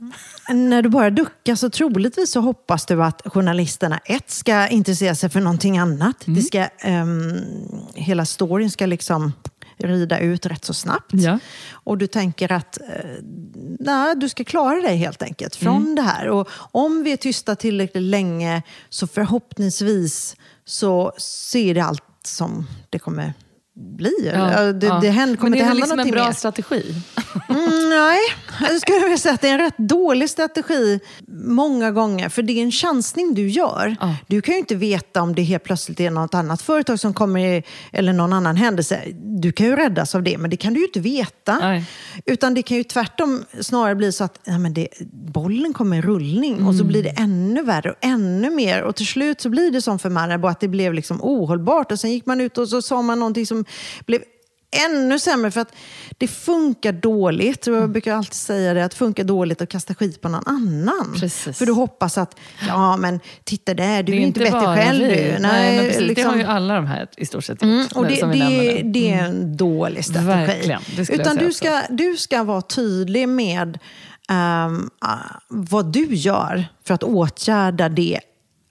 [0.49, 5.31] När du bara duckar så troligtvis så hoppas du att journalisterna ett ska intressera sig
[5.31, 6.17] för någonting annat.
[6.25, 7.41] Det ska, ehm,
[7.95, 9.33] hela storyn ska liksom
[9.79, 11.13] rida ut rätt så snabbt.
[11.13, 11.39] Ja.
[11.71, 13.11] Och du tänker att eh,
[13.79, 16.29] nej, du ska klara dig helt enkelt från det här.
[16.29, 22.99] Och om vi är tysta tillräckligt länge så förhoppningsvis så ser det allt som det
[22.99, 23.35] kommer
[23.79, 24.31] bli.
[24.35, 24.99] Ja, det, ja.
[25.03, 26.33] det händer, kommer Men är det hända liksom en bra mer.
[26.33, 26.83] strategi?
[27.49, 28.19] Mm, nej,
[28.61, 31.01] jag skulle vilja säga att det är en rätt dålig strategi
[31.45, 32.29] många gånger.
[32.29, 33.97] För det är en chansning du gör.
[34.01, 34.15] Ja.
[34.27, 37.63] Du kan ju inte veta om det helt plötsligt är något annat företag som kommer,
[37.93, 39.01] eller någon annan händelse.
[39.15, 41.59] Du kan ju räddas av det, men det kan du ju inte veta.
[41.59, 41.85] Nej.
[42.25, 46.03] Utan det kan ju tvärtom snarare bli så att ja, men det, bollen kommer i
[46.03, 48.83] rullning och så blir det ännu värre och ännu mer.
[48.83, 51.93] Och till slut så blir det som för Marabou att det blev liksom ohållbart.
[51.93, 53.65] Och sen gick man ut och så sa man någonting som
[54.07, 54.23] blev
[54.71, 55.73] ännu sämre för att
[56.19, 57.67] det funkar dåligt.
[57.67, 61.17] Jag brukar alltid säga det, att det funkar dåligt att kasta skit på någon annan.
[61.21, 61.59] Precis.
[61.59, 62.37] För du hoppas att,
[62.69, 65.15] ja men titta där, du Det är, inte bättre själv vi.
[65.15, 65.39] du.
[65.39, 67.63] Nej, men precis, Det liksom- har ju alla de här i stort sett.
[67.63, 68.83] Mm, och det, som det, nu.
[68.85, 70.47] det är en dålig strategi.
[70.47, 73.79] Verkligen, det Utan du ska, du ska vara tydlig med
[74.29, 74.71] ah,
[75.49, 78.21] vad du gör för att åtgärda det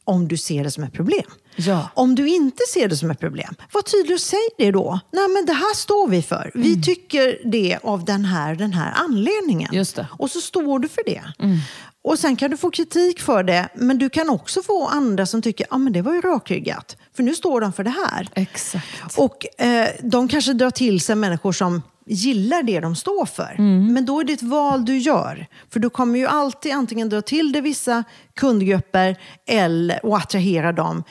[0.04, 1.26] om du ser det som ett problem.
[1.58, 1.90] Ja.
[1.94, 5.00] Om du inte ser det som ett problem, var tydlig och säg det då.
[5.12, 6.52] Nej, men det här står vi för.
[6.54, 9.70] Vi tycker det av den här, den här anledningen.
[9.70, 9.78] Mm.
[9.78, 10.08] Just det.
[10.12, 11.24] Och så står du för det.
[12.04, 15.42] Och sen kan du få kritik för det, men du kan också få andra som
[15.42, 16.98] tycker att ah, men det var ju rakryggat.
[17.16, 18.30] För nu står de för det här.
[18.34, 19.18] Exakt.
[19.18, 23.56] Och eh, de kanske drar till sig människor som gillar det de står för.
[23.94, 25.48] Men då är det ett val du gör.
[25.70, 29.18] För du kommer ju alltid antingen dra till dig vissa kundgrupper
[29.48, 31.04] eller, och attrahera dem.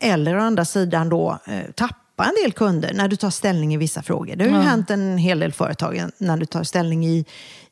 [0.00, 3.76] Eller å andra sidan då eh, tappa en del kunder när du tar ställning i
[3.76, 4.36] vissa frågor.
[4.36, 7.24] Det har ju hänt en hel del företag när du tar ställning i,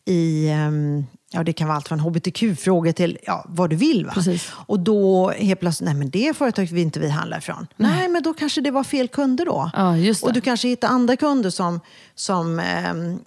[0.05, 4.07] i ehm, Ja, det kan vara allt från hbtq-frågor till ja, vad du vill.
[4.07, 4.13] Va?
[4.15, 4.51] Precis.
[4.55, 7.67] Och då helt plötsligt, nej men det företaget vill inte vi handla ifrån.
[7.77, 9.71] Nej, men då kanske det var fel kunder då.
[9.75, 10.27] Ja, just det.
[10.27, 11.81] Och du kanske hittar andra kunder som,
[12.15, 13.19] som ehm,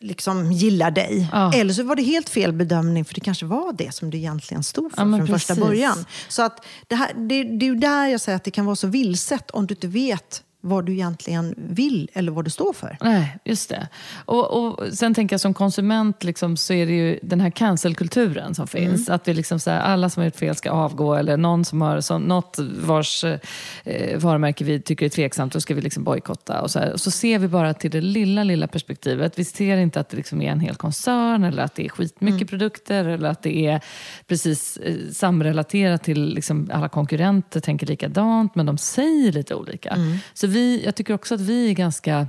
[0.00, 1.28] liksom gillar dig.
[1.32, 1.52] Ja.
[1.54, 4.62] Eller så var det helt fel bedömning, för det kanske var det som du egentligen
[4.62, 5.68] stod för Ja, från första precis.
[5.68, 6.04] början.
[6.28, 8.76] Så att det, här, det, det är ju där jag säger att det kan vara
[8.76, 12.96] så vilset om du inte vet vad du egentligen vill eller vad du står för.
[13.00, 13.88] Nej, just det.
[14.24, 18.54] Och, och sen tänker jag som konsument liksom, så är det ju den här cancelkulturen
[18.54, 19.08] som finns.
[19.08, 21.82] Att det liksom så här, alla som har gjort fel ska avgå eller någon som
[21.82, 26.60] har så, något vars eh, varumärke vi tycker är tveksamt, då ska vi liksom bojkotta.
[26.62, 26.92] Och så, här.
[26.92, 29.38] och så ser vi bara till det lilla, lilla perspektivet.
[29.38, 32.48] Vi ser inte att det liksom är en hel koncern eller att det är skitmycket
[32.48, 33.80] produkter eller att det är
[34.26, 39.96] precis eh, samrelaterat till liksom, alla konkurrenter tänker likadant men de säger lite olika.
[40.34, 42.26] Så vi, jag tycker också att vi är ganska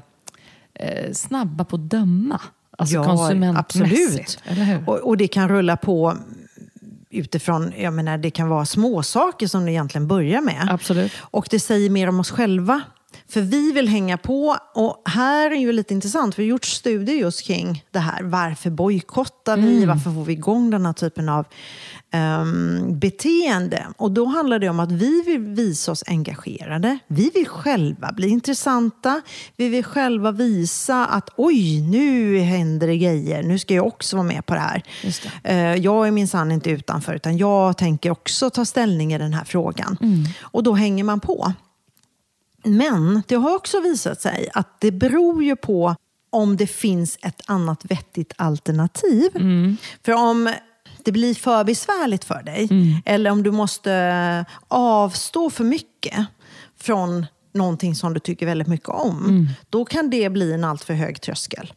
[0.74, 2.42] eh, snabba på att döma.
[2.78, 4.40] Alltså konsumentmässigt.
[4.46, 4.88] absolut.
[4.88, 6.18] Och, och det kan rulla på
[7.10, 10.68] utifrån, jag menar det kan vara små saker som det egentligen börjar med.
[10.72, 11.12] Absolut.
[11.20, 12.82] Och det säger mer om oss själva.
[13.28, 14.58] För vi vill hänga på.
[14.76, 18.24] Och här är ju lite intressant, vi har gjort studier just kring det här.
[18.24, 19.78] Varför bojkottar vi?
[19.78, 19.90] Mm.
[19.90, 21.46] Varför får vi igång den här typen av
[22.12, 23.88] ehm, beteende?
[23.98, 27.00] Och då handlar det om att vi vill visa oss engagerade.
[27.08, 29.22] Vi vill själva bli intressanta.
[29.56, 33.44] Vi vill själva visa att oj, nu händer det grejer.
[33.44, 34.84] Nu ska jag också vara med på det här.
[35.44, 35.50] Det.
[35.50, 39.44] Eh, Jag är minsann inte utanför, utan jag tänker också ta ställning i den här
[39.44, 39.98] frågan.
[40.42, 41.54] Och då hänger man på.
[42.64, 45.96] Men det har också visat sig att det beror ju på
[46.32, 49.30] om det finns ett annat vettigt alternativ.
[50.06, 50.54] För om
[51.10, 52.70] det blir för besvärligt för dig,
[53.06, 56.26] eller om du måste avstå för mycket
[56.80, 61.22] från någonting som du tycker väldigt mycket om, då kan det bli en alltför hög
[61.22, 61.74] tröskel.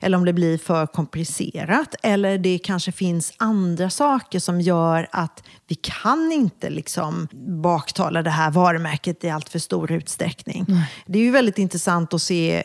[0.00, 1.94] Eller om det blir för komplicerat.
[2.02, 7.28] Eller det kanske finns andra saker som gör att vi kan inte liksom
[7.62, 10.66] baktala det här varumärket i allt för stor utsträckning.
[11.06, 12.62] Det är ju väldigt intressant att se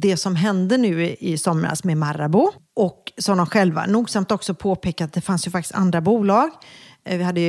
[0.00, 2.50] det som hände nu i somras med Marabou.
[2.76, 6.50] Och som de själva nogsamt också påpekat att det fanns ju faktiskt andra bolag.
[7.04, 7.40] Eh, Vi hade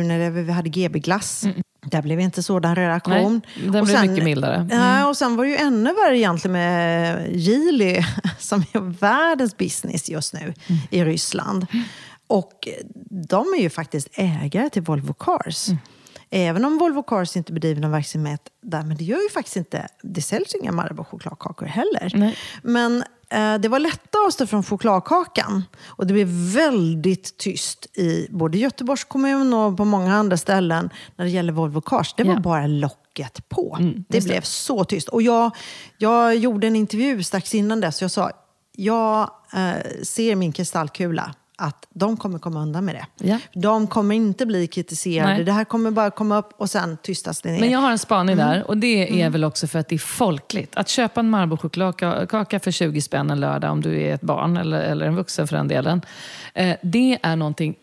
[0.00, 1.44] Unilever, vi hade GB Glass.
[1.86, 3.14] Där blev inte sådan reaktion.
[3.16, 3.40] Mm.
[3.56, 4.54] Nej, den Och blev sen- mycket mildare.
[4.56, 4.68] Mm.
[4.78, 8.02] Ja, och sen var det ju ännu värre egentligen med Geely
[8.38, 10.80] som är världens business just nu Mm.
[10.90, 11.66] i Ryssland.
[12.26, 12.68] Och
[13.28, 15.68] de är ju faktiskt ägare till Volvo Cars.
[15.68, 15.78] Mm.
[16.36, 19.88] Även om Volvo Cars inte bedriver någon verksamhet där, men det gör ju faktiskt inte,
[20.02, 22.12] det säljs inga Marabou chokladkakor heller.
[22.14, 22.36] Nej.
[22.62, 25.64] Men eh, det var lätt att avstå från chokladkakan.
[25.86, 31.24] Och det blev väldigt tyst i både Göteborgs kommun och på många andra ställen när
[31.24, 32.14] det gäller Volvo Cars.
[32.16, 32.40] Det var Ja.
[32.40, 33.76] bara locket på.
[33.80, 34.24] Mm, det.
[34.24, 35.08] blev så tyst.
[35.08, 35.50] Och jag,
[35.98, 38.02] jag gjorde en intervju strax innan dess.
[38.02, 38.30] Jag sa,
[38.76, 43.26] jag eh, ser min kristallkula att de kommer komma undan med det.
[43.26, 43.38] Ja.
[43.52, 45.32] De kommer inte bli kritiserade.
[45.34, 45.44] Nej.
[45.44, 47.60] Det här kommer bara komma upp och sen tystas det ner.
[47.60, 48.46] Men jag har en spaning Mm.
[48.48, 50.76] där och det är väl också för att det är folkligt.
[50.76, 54.80] Att köpa en Marabou-chokladkaka för 20 spänn en lördag om du är ett barn eller,
[54.80, 56.02] eller en vuxen för den delen.
[56.54, 57.74] Eh, det är någonting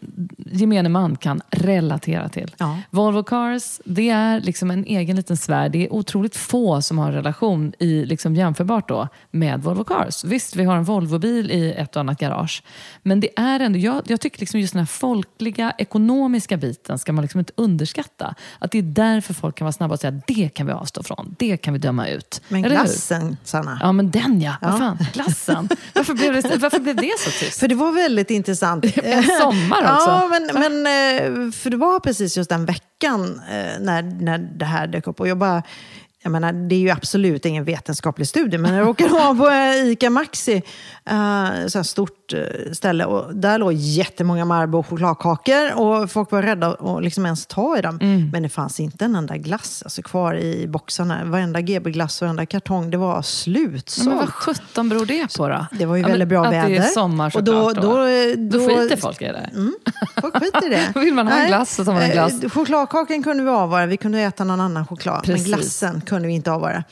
[0.52, 2.56] gemene man kan relatera till.
[2.58, 2.78] Ja.
[2.90, 5.70] Volvo Cars, det är liksom en egen liten sfär.
[5.70, 10.24] Det är otroligt få som har en relation i, liksom jämförbart då, med Volvo Cars.
[10.24, 12.64] Visst, vi har en Volvobil i ett och annat garage.
[13.04, 17.13] Men det är ändå, jag, jag tycker liksom just den här folkliga, ekonomiska biten ska
[17.13, 18.36] man liksom inte underskatta.
[18.60, 21.36] Att det är därför folk kan vara snabba och säga det kan vi avstå från,
[21.39, 22.41] det kan vi döma ut.
[22.47, 22.84] Men Eller hur?
[22.84, 23.80] glassen, Sanna.
[23.82, 24.54] Ja, men den ja.
[24.62, 25.69] Vad fan, glassen.
[25.93, 27.60] Varför blev det, varför blev det så tyst?
[27.60, 28.86] För det var väldigt intressant.
[29.04, 30.10] En sommar också.
[30.10, 34.65] Ja, men, men eh, för det var precis just den veckan eh, när, när det
[34.65, 35.19] här dök upp.
[35.19, 35.63] Och jag bara,
[36.24, 39.91] jag menar, det är ju absolut ingen vetenskaplig studie, men jag råkade vara på eh,
[39.91, 40.56] ICA Maxi,
[41.06, 41.84] eh, så här
[42.32, 47.26] stort eh, ställe, och där låg jättemånga Marabou chokladkakor och folk var rädda att liksom
[47.26, 48.00] ens ta i dem.
[48.02, 48.30] Mm.
[48.32, 51.26] Men det fanns inte en enda glass alltså, kvar i boxarna.
[51.26, 54.08] Varenda GB-glass och varenda kartong, det var slutsålt.
[54.08, 55.65] Men vad sjutton beror det på då?
[55.72, 56.70] Det var ju Ja, väldigt bra att väder.
[56.70, 59.50] det är sommar och då, då, då, då, då skiter folk i det.
[59.54, 59.74] Mm,
[60.22, 61.00] folk skiter i det.
[61.00, 62.44] Vill man ha en glass så tar man en glass.
[62.44, 65.24] eh, Chokladkakan kunde vi avvara, vi kunde äta någon annan choklad.
[65.24, 65.48] Precis.
[65.48, 66.84] Men glassen kunde vi inte avvara.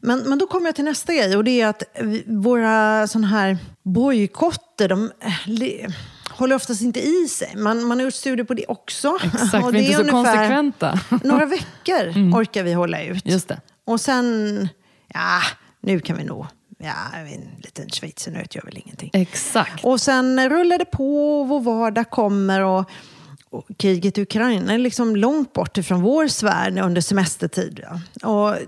[0.00, 1.82] Men, men då kommer jag till nästa grej och det är att
[2.26, 5.88] våra sådana här bojkotter, de eh, le,
[6.30, 7.54] håller oftast inte i sig.
[7.56, 9.18] Man, man har gjort studier på det också.
[9.24, 11.00] Exakt, och vi är det inte så konsekventa.
[11.24, 13.26] Några veckor orkar vi hålla ut.
[13.26, 13.60] Just det.
[13.84, 14.68] Och sen,
[15.14, 15.40] ja,
[15.80, 16.46] nu kan vi nog,
[16.78, 19.10] ja, en liten schweizernöt gör väl ingenting.
[19.12, 19.84] Exakt.
[19.84, 22.90] Och sen rullar det på, vår vardag kommer och, och
[23.76, 27.80] kriget i Ukraina är liksom långt bort ifrån vår sfär under semestertid.
[27.82, 28.00] Ja.
[28.28, 28.58] Och,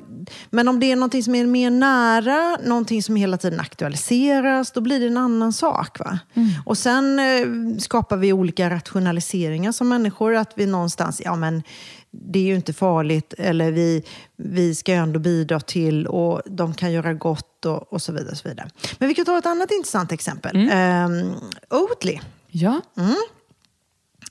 [0.51, 4.81] men om det är någonting som är mer nära, någonting som hela tiden aktualiseras, då
[4.81, 5.99] blir det en annan sak.
[5.99, 6.19] Va?
[6.65, 11.63] Och sen eh, skapar vi olika rationaliseringar som människor, att vi någonstans, ja men
[12.11, 14.05] det är ju inte farligt, eller vi,
[14.37, 18.31] vi ska ju ändå bidra till och de kan göra gott och, och så vidare.
[18.31, 18.71] Och så vidare.
[18.99, 20.57] Men vi kan ta ett annat intressant exempel.
[20.57, 21.33] Mm.
[21.71, 22.19] Oatly.
[22.49, 22.81] Ja.
[22.95, 23.15] Ja,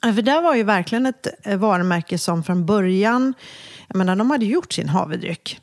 [0.01, 3.33] För det var ju verkligen ett eh, varumärke som från början,
[3.87, 5.59] jag menar de hade gjort sin havredryck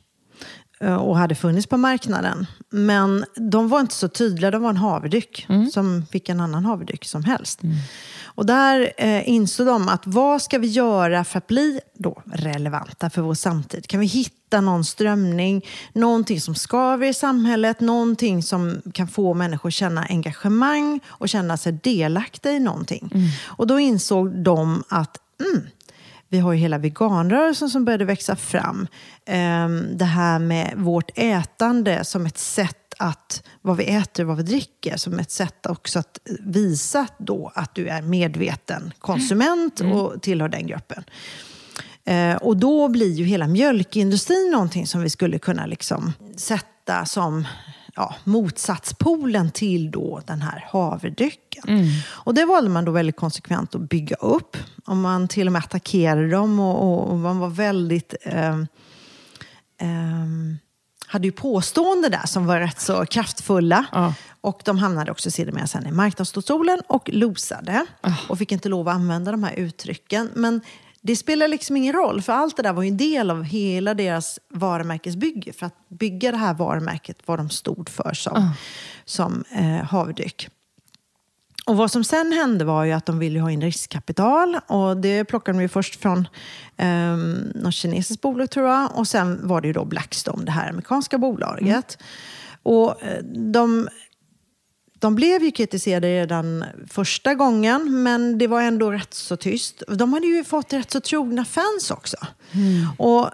[0.79, 2.47] eh, och hade funnits på marknaden.
[2.69, 7.23] Men de var inte så tydliga, de var en havredryck som vilken annan havredryck som
[7.23, 7.61] helst.
[8.37, 13.09] Och där eh, insåg de att vad ska vi göra för att bli då relevanta
[13.09, 13.87] för vår samtid?
[13.87, 19.69] Kan vi hitta någon strömning, någonting som skaver i samhället, någonting som kan få människor
[19.69, 23.11] att känna engagemang och känna sig delaktiga i någonting?
[23.45, 25.17] Och då insåg de att
[25.53, 25.67] mm,
[26.29, 28.87] vi har ju hela veganrörelsen som började växa fram.
[29.25, 34.37] Ehm, det här med vårt ätande som ett sätt att, vad vi äter och vad
[34.37, 40.21] vi dricker, som ett sätt också att visa då att du är medveten konsument och
[40.21, 41.03] tillhör den gruppen.
[42.05, 47.47] Eh, och då blir ju hela mjölkindustrin någonting som vi skulle kunna liksom sätta som
[47.95, 51.63] ja, motsatspolen till då den här havredrycken.
[52.07, 54.57] Och det valde man då väldigt konsekvent att bygga upp.
[54.85, 58.15] Och man till och med attackerade dem och, och, och man var väldigt...
[58.21, 58.57] Eh,
[59.77, 60.57] ehm,
[61.07, 63.85] hade ju påståenden där som var rätt så kraftfulla.
[63.91, 64.13] Ja.
[64.41, 67.85] Och de hamnade också sedermera sen i Marknadsdomstolen och losade.
[68.29, 70.29] Och fick inte lov att använda de här uttrycken.
[70.35, 70.61] Men
[71.01, 73.93] det spelar liksom ingen roll, för allt det där var ju en del av hela
[73.93, 75.53] deras varumärkesbygge.
[75.53, 78.51] För att bygga det här varumärket, vad de stod för som,
[79.05, 80.49] som eh, havredryck.
[81.67, 84.59] Och vad som sen hände var ju att de ville ha in riskkapital.
[84.67, 86.27] Och det plockade de ju först från
[86.77, 88.97] um, något kinesiskt bolag tror jag.
[88.97, 91.97] Och sen var det ju då Blackstone, det här amerikanska bolaget.
[92.63, 93.87] Och eh, de,
[94.99, 99.83] de blev ju kritiserade redan första gången, men det var ändå rätt så tyst.
[99.87, 102.17] De hade ju fått rätt så trogna fans också.
[102.97, 103.29] Och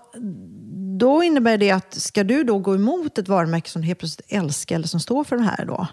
[1.00, 4.32] då innebär det att ska du då gå emot ett varumärke som du helt plötsligt
[4.32, 5.88] älskar eller som står för det här då?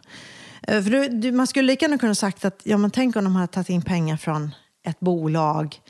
[0.62, 3.24] Eh, För du, du, man skulle lika gärna kunna sagt att ja, men tänk om
[3.24, 4.54] de hade tagit in pengar från
[4.86, 5.80] ett bolag,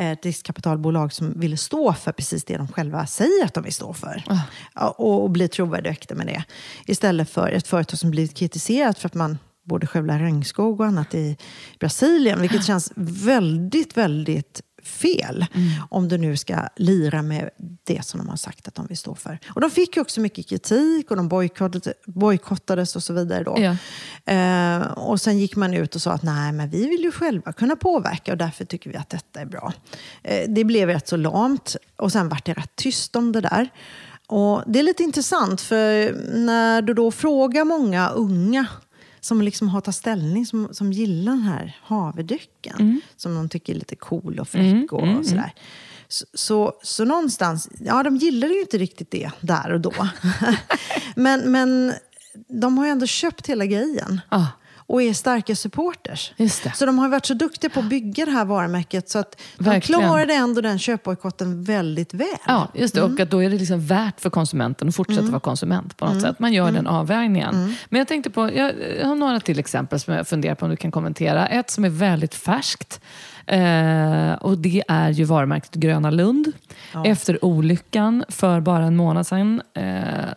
[0.00, 3.92] ett riskkapitalbolag som ville stå för precis det de själva säger att de vill stå
[3.92, 4.24] för.
[4.74, 6.44] Ja, och, och bli trovärdiga med det.
[6.86, 11.14] Istället för ett företag som blivit kritiserat för att man borde skövla regnskog och annat
[11.14, 11.36] i
[11.78, 12.40] Brasilien.
[12.40, 15.46] Vilket känns väldigt, väldigt fel.
[15.90, 17.50] Om du nu ska lira med
[17.84, 19.38] det som de har sagt att de vill stå för.
[19.54, 23.44] Och de fick ju också mycket kritik och de bojkottade- bojkottades och så vidare.
[23.44, 23.56] Då.
[23.58, 23.76] Ja.
[24.34, 27.52] Eh, och sen gick man ut och sa att nej, men vi vill ju själva
[27.52, 29.72] kunna påverka och därför tycker vi att detta är bra.
[30.22, 33.68] Eh, det blev rätt så lamt och sen vart det rätt tyst om det där.
[34.26, 38.66] Och det är lite intressant för när du då frågar många unga
[39.20, 42.76] som liksom har tagit ställning, som, som gillar den här haverdrycken.
[42.78, 43.00] Mm.
[43.16, 45.54] Som de tycker är lite cool och fräck och, och sådär.
[46.08, 49.92] Så, så, så någonstans, ja de gillade ju inte riktigt det där och då.
[51.16, 51.92] men, men
[52.48, 54.20] de har ju ändå köpt hela grejen.
[54.28, 54.46] Ah.
[54.90, 56.32] Och är starka supporters.
[56.36, 56.72] Just det.
[56.74, 59.64] Så de har varit så duktiga på att bygga det här varumärket så att de
[59.64, 60.00] Verkligen.
[60.00, 62.26] klarade ändå den köpbojkotten väldigt väl.
[62.46, 63.02] Ja, just det.
[63.02, 66.22] Och att då är det liksom värt för konsumenten att fortsätta vara konsument på något
[66.22, 66.38] sätt.
[66.38, 67.74] Man gör den avvägningen.
[67.88, 68.72] Men jag tänkte på, jag
[69.04, 71.46] har några till exempel som jag funderar på om du kan kommentera.
[71.46, 73.00] Ett som är väldigt färskt.
[73.50, 76.52] Eh, och det är ju varumärket Gröna Lund.
[77.04, 79.84] Efter olyckan för bara en månad sedan eh,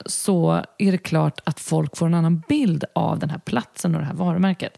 [0.06, 4.02] så är det klart att folk får en annan bild av den här platsen och
[4.02, 4.78] det här varumärket.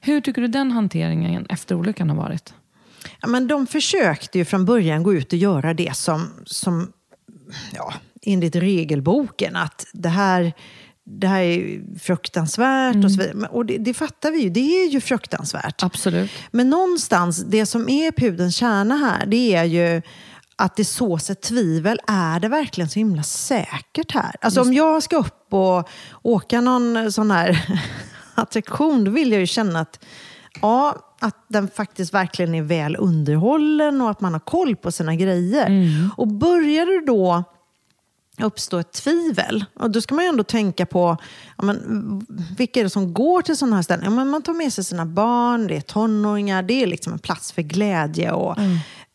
[0.00, 2.54] Hur tycker du den hanteringen efter olyckan har varit?
[3.20, 6.92] Ja, men de försökte ju från början gå ut och göra det som, som
[7.74, 10.52] ja, enligt regelboken, att det här,
[11.04, 13.34] det här är fruktansvärt och så vidare.
[13.34, 15.82] Men- Och det, det fattar vi ju, det är ju fruktansvärt.
[15.82, 16.30] Absolut.
[16.50, 20.02] Men någonstans, det som är pudelns kärna här, det är ju
[20.56, 22.00] att det sås ett tvivel.
[22.06, 24.34] Är det verkligen så himla säkert här?
[24.40, 25.88] Alltså om jag ska upp och
[26.22, 27.66] åka någon sån här
[28.34, 30.04] attraktion, då vill jag ju känna att,
[30.60, 35.14] ja, att den faktiskt verkligen är väl underhållen och att man har koll på sina
[35.16, 35.66] grejer.
[36.16, 37.44] Och börjar det då
[38.42, 39.64] uppstå ett tvivel.
[39.74, 41.16] Och då ska man ju ändå tänka på
[41.58, 42.26] ja, men,
[42.58, 44.04] vilka är det som går till sådana här ställen.
[44.04, 47.18] Ja, men man tar med sig sina barn, det är tonåringar, det är liksom en
[47.18, 48.56] plats för glädje och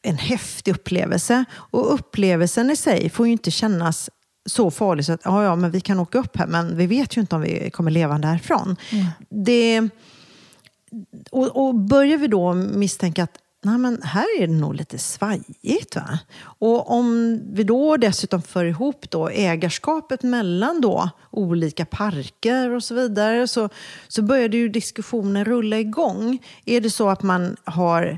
[0.01, 1.45] en häftig upplevelse.
[1.53, 4.09] Och upplevelsen i sig får ju inte kännas
[4.45, 7.17] så farlig så att ja, ja, men vi kan åka upp här men vi vet
[7.17, 8.75] ju inte om vi kommer levande härifrån.
[9.29, 9.89] Det,
[11.31, 15.95] och, och börjar vi då misstänka att nej, men här är det nog lite svajigt.
[15.95, 16.19] Va?
[16.41, 22.95] Och om vi då dessutom för ihop då ägarskapet mellan då olika parker och så
[22.95, 23.69] vidare så,
[24.07, 26.39] så började ju diskussionen rulla igång.
[26.65, 28.17] Är det så att man har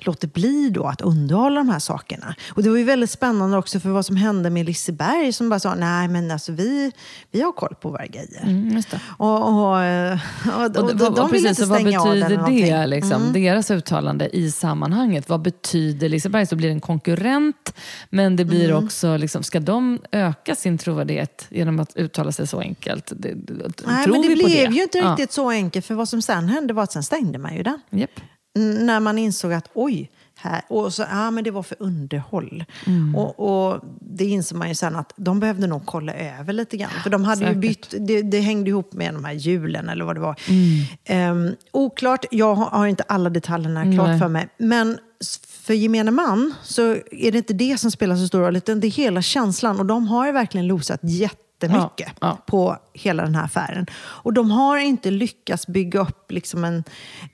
[0.00, 2.34] låter bli då att underhålla de här sakerna.
[2.54, 5.60] Och det var ju väldigt spännande också för vad som hände med Liseberg som bara
[5.60, 6.92] sa nej men alltså vi,
[7.30, 8.42] vi har koll på våra grejer.
[8.42, 9.00] Mm, det.
[9.16, 12.78] Och, och, och, och, de, vad- de vill inte vad stänga av den eller betyder
[12.80, 15.28] det, liksom, deras uttalande i sammanhanget?
[15.28, 16.46] Vad betyder Liseberg?
[16.46, 17.74] Så blir det en konkurrent,
[18.10, 22.60] men det blir också, liksom, ska de öka sin trovärdighet genom att uttala sig så
[22.60, 23.12] enkelt?
[23.16, 23.52] Det, det,
[23.86, 25.10] Nej, men det blev ju inte Ja.
[25.10, 27.80] riktigt så enkelt för vad som sen hände var att sen stängde man ju den.
[27.90, 28.10] Japp.
[28.54, 30.10] När man insåg att oj,
[30.42, 32.64] här, och så, ja, men det var för underhåll.
[32.86, 33.16] Mm.
[33.16, 36.90] Och, och det insåg man ju sen att de behövde nog kolla över lite grann.
[37.02, 37.60] För de hade ju säkert.
[37.60, 40.36] bytt, det, det hängde ihop med de här hjulen eller vad det var.
[40.48, 40.84] Mm.
[41.04, 44.18] Ehm, oklart, jag har, inte alla detaljerna klart Nej.
[44.18, 44.48] för mig.
[44.58, 44.98] Men
[45.46, 48.86] för gemene man så är det inte det som spelar så stor roll, utan det
[48.86, 49.78] är hela känslan.
[49.78, 52.38] Och de har ju verkligen losat jättemycket Ja, ja.
[52.46, 53.86] på hela den här affären.
[53.96, 56.84] Och de har inte lyckats bygga upp liksom en,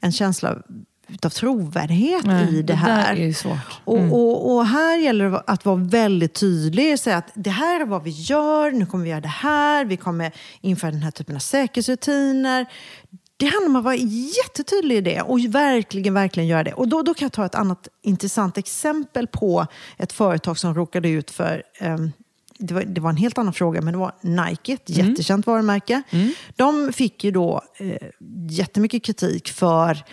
[0.01, 0.57] en känsla
[1.25, 3.17] av utav trovärdighet Nej, i det det här.
[3.17, 3.81] där är svårt.
[3.85, 7.81] Och, och, och här gäller det att vara väldigt tydlig och säga att det här
[7.81, 11.11] är vad vi gör, nu kommer vi göra det här, vi kommer införa den här
[11.11, 12.67] typen av säkerhetsrutiner.
[13.37, 16.73] Det handlar om att vara jättetydlig i det och verkligen, verkligen göra det.
[16.73, 19.67] Och då, då kan jag ta ett annat intressant exempel på
[19.99, 22.13] ett företag som råkade ut för ehm,
[22.59, 26.03] det var, det var en helt annan fråga, men det var Nike, ett jättekänt varumärke.
[26.57, 28.09] De fick ju då eh,
[28.51, 30.05] jättemycket kritik för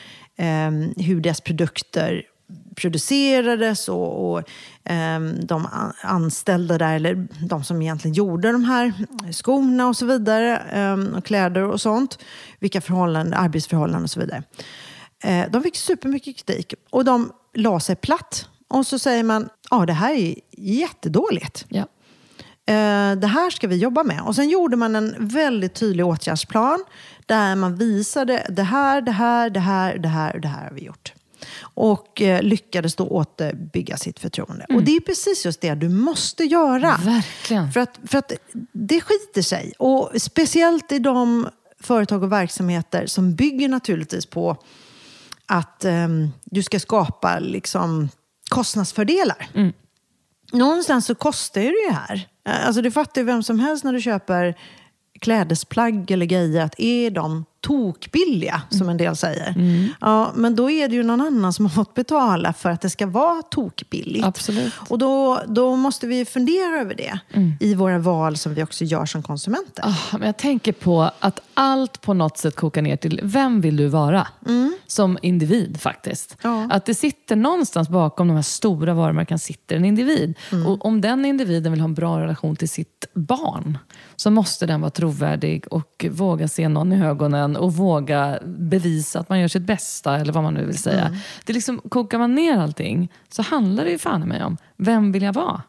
[0.97, 2.23] hur deras produkter
[2.75, 4.43] producerades och, och
[4.84, 8.93] ehm, de an- anställda där, eller de som egentligen gjorde de här
[9.31, 12.19] skorna och så vidare, ehm, och kläder och sånt,
[12.59, 14.43] vilka förhållanden, arbetsförhållanden och så vidare.
[15.23, 18.49] Eh, de fick supermycket kritik och de la sig platt.
[18.67, 21.65] Och så säger man, ja det här är jättedåligt.
[21.69, 21.86] Ja.
[22.65, 24.21] Eh, det här ska vi jobba med.
[24.21, 26.84] Och sen gjorde man en väldigt tydlig åtgärdsplan
[27.26, 30.84] där man visade det här, det här, det här, det här det här har vi
[30.84, 31.13] gjort.
[31.59, 34.65] Och eh, lyckades då återbygga sitt förtroende.
[34.69, 36.97] Och det är precis just det du måste göra.
[36.97, 37.71] Verkligen.
[37.71, 38.32] För att, för att
[38.71, 39.74] det skiter sig.
[39.78, 41.49] Och speciellt i de
[41.80, 44.57] företag och verksamheter som bygger naturligtvis på
[45.45, 48.09] att ehm, du ska skapa liksom,
[48.49, 49.49] kostnadsfördelar.
[50.51, 52.28] Någonstans så kostar ju det ju här.
[52.45, 54.55] Alltså det fattar ju vem som helst när du köper
[55.24, 59.55] klädesplagg eller grejer att är de tokbilliga, som en del säger.
[60.01, 62.89] Ja, men då är det ju någon annan som har fått betala för att det
[62.89, 64.26] ska vara tokbilligt.
[64.26, 64.74] Absolut.
[64.89, 67.20] Och då, då måste vi fundera över det
[67.59, 69.84] i våra val som vi också gör som konsumenter.
[69.88, 73.78] Ah, men jag tänker på att allt på något sätt kokar ner till vem vill
[73.78, 74.28] du vara?
[74.88, 76.38] Som individ faktiskt.
[76.41, 76.68] Ja.
[76.72, 80.36] Att det sitter någonstans bakom de här stora varumärkena sitter en individ.
[80.68, 83.78] Och om den individen vill ha en bra relation till sitt barn
[84.16, 89.30] så måste den vara trovärdig och våga se någon i ögonen och våga bevisa att
[89.30, 91.18] man gör sitt bästa eller vad man nu vill säga.
[91.45, 94.58] Det är liksom, kokar man ner allting så handlar det ju fan i mig om
[94.78, 95.62] vem vill jag vara?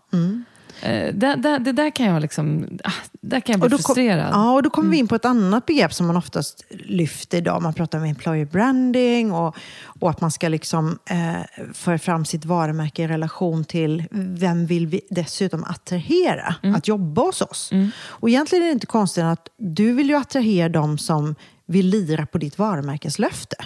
[0.82, 3.76] Eh, det, det, det där kan jag liksom, ah, där kan jag bli Och då
[3.76, 4.30] kom, frustrerad.
[4.32, 7.62] ja, och då kommer vi in på ett annat begrepp som man oftast lyfter idag.
[7.62, 9.57] Man pratar om employer branding och,
[10.01, 14.87] och att man ska liksom, eh, föra fram sitt varumärke i relation till vem vill
[14.87, 17.70] vi dessutom attrahera att jobba hos oss.
[18.05, 21.35] Och egentligen är det inte konstigt att du vill ju attrahera dem som
[21.66, 23.56] vill lira på ditt varumärkeslöfte.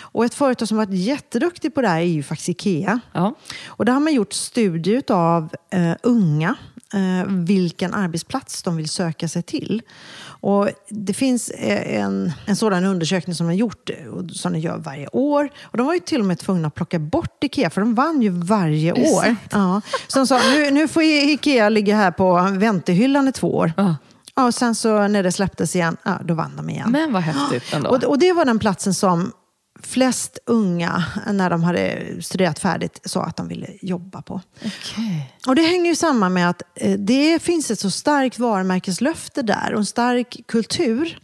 [0.00, 3.00] Och ett företag som varit jätteduktigt på det här är ju faktiskt Ikea.
[3.12, 3.34] Ja.
[3.66, 6.54] Och där har man gjort studier av eh, unga,
[6.94, 9.82] eh, vilken arbetsplats de vill söka sig till.
[10.40, 13.90] Och det finns eh, en, en sådan undersökning som de har gjort,
[14.32, 15.48] som de gör varje år.
[15.62, 18.22] Och de var ju till och med tvungna att plocka bort Ikea, för de vann
[18.22, 19.36] ju varje år.
[19.50, 19.80] Ja.
[20.06, 23.72] Så de sa, nu, nu får Ikea ligga här på väntehyllan i två år.
[23.76, 23.96] Ja.
[24.36, 26.90] Ja, och sen så när det släpptes igen, ja, då vann de igen.
[26.90, 27.90] Men vad häftigt ändå.
[27.90, 29.32] Och, och det var den platsen som
[29.82, 34.40] flest unga, när de hade studerat färdigt, sa att de ville jobba på.
[34.58, 35.34] Okej.
[35.46, 39.72] Och det hänger ju samman med att eh, det finns ett så starkt varumärkeslöfte där
[39.72, 41.18] och en stark kultur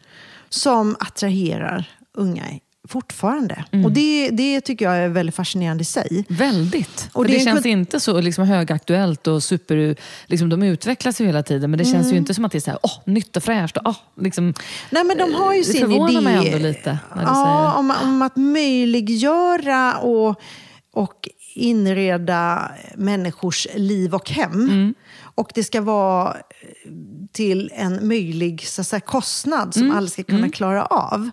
[0.48, 2.44] som attraherar unga
[2.88, 3.64] fortfarande.
[3.72, 3.84] Mm.
[3.84, 6.24] Och det, det tycker jag är väldigt fascinerande i sig.
[6.28, 7.08] Väldigt.
[7.12, 9.96] Och det det, känns inte så liksom, högaktuellt och super...
[10.26, 12.60] Liksom, de utvecklas ju hela tiden, men det känns ju inte som att det är
[12.60, 13.76] så här, åh, nytt och fräscht.
[13.76, 14.54] Och, åh, liksom,
[14.90, 16.20] Nej, men de har ju det sin förvånar idé.
[16.20, 20.40] mig ändå lite när du ja, säger om, om att möjliggöra och,
[20.92, 24.52] och inreda människors liv och hem.
[24.52, 24.94] Mm.
[25.34, 26.36] Och det ska vara
[27.32, 29.96] till en möjlig så säga, kostnad som Mm.
[29.96, 31.30] alla ska kunna klara av.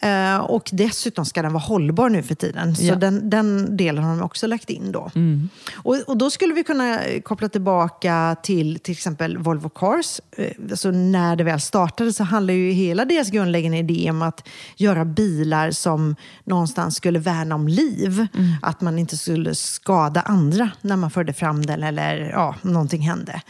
[0.00, 2.76] Eh, och dessutom ska den vara hållbar nu för tiden.
[2.76, 2.94] Så Ja.
[2.94, 5.10] den, den delen har de också lagt in då.
[5.14, 5.48] Mm.
[5.74, 10.20] Och, och då skulle vi kunna koppla tillbaka till till exempel Volvo Cars.
[10.36, 14.48] Eh, Alltså när det väl startade så handlade ju hela deras grundläggande idé om att
[14.76, 18.26] göra bilar som någonstans skulle värna om liv.
[18.62, 23.42] Att man inte skulle skada andra när man förde fram den eller ja, någonting hände.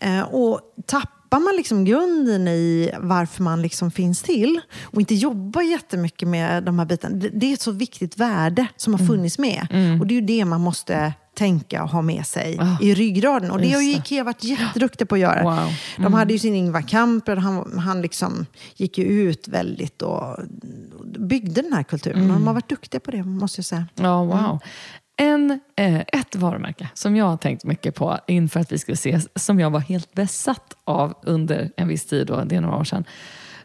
[0.00, 5.62] Eh, och tappar man liksom grunden i varför man liksom finns till och inte jobbar
[5.62, 7.16] jättemycket med de här bitarna.
[7.32, 9.66] Det, är ett så viktigt värde som har funnits med.
[10.00, 13.50] Och det är ju det man måste tänka och ha med sig Ah, i ryggraden.
[13.50, 13.90] Och det har ju.
[13.90, 15.42] Ikea varit jätteduktiga på att göra.
[15.42, 15.72] Wow.
[15.96, 18.46] De hade ju sin Ingvar Kamprad, han, han liksom
[18.76, 20.36] gick ju ut väldigt och
[21.18, 22.22] byggde den här kulturen.
[22.30, 23.86] Och de har varit duktiga på det, måste jag säga.
[23.94, 24.58] Ja, wow.
[25.20, 29.28] En, eh, ett varumärke som jag har tänkt mycket på inför att vi skulle ses,
[29.34, 32.84] som jag var helt besatt av under en viss tid, då, det är några år
[32.84, 33.04] sedan.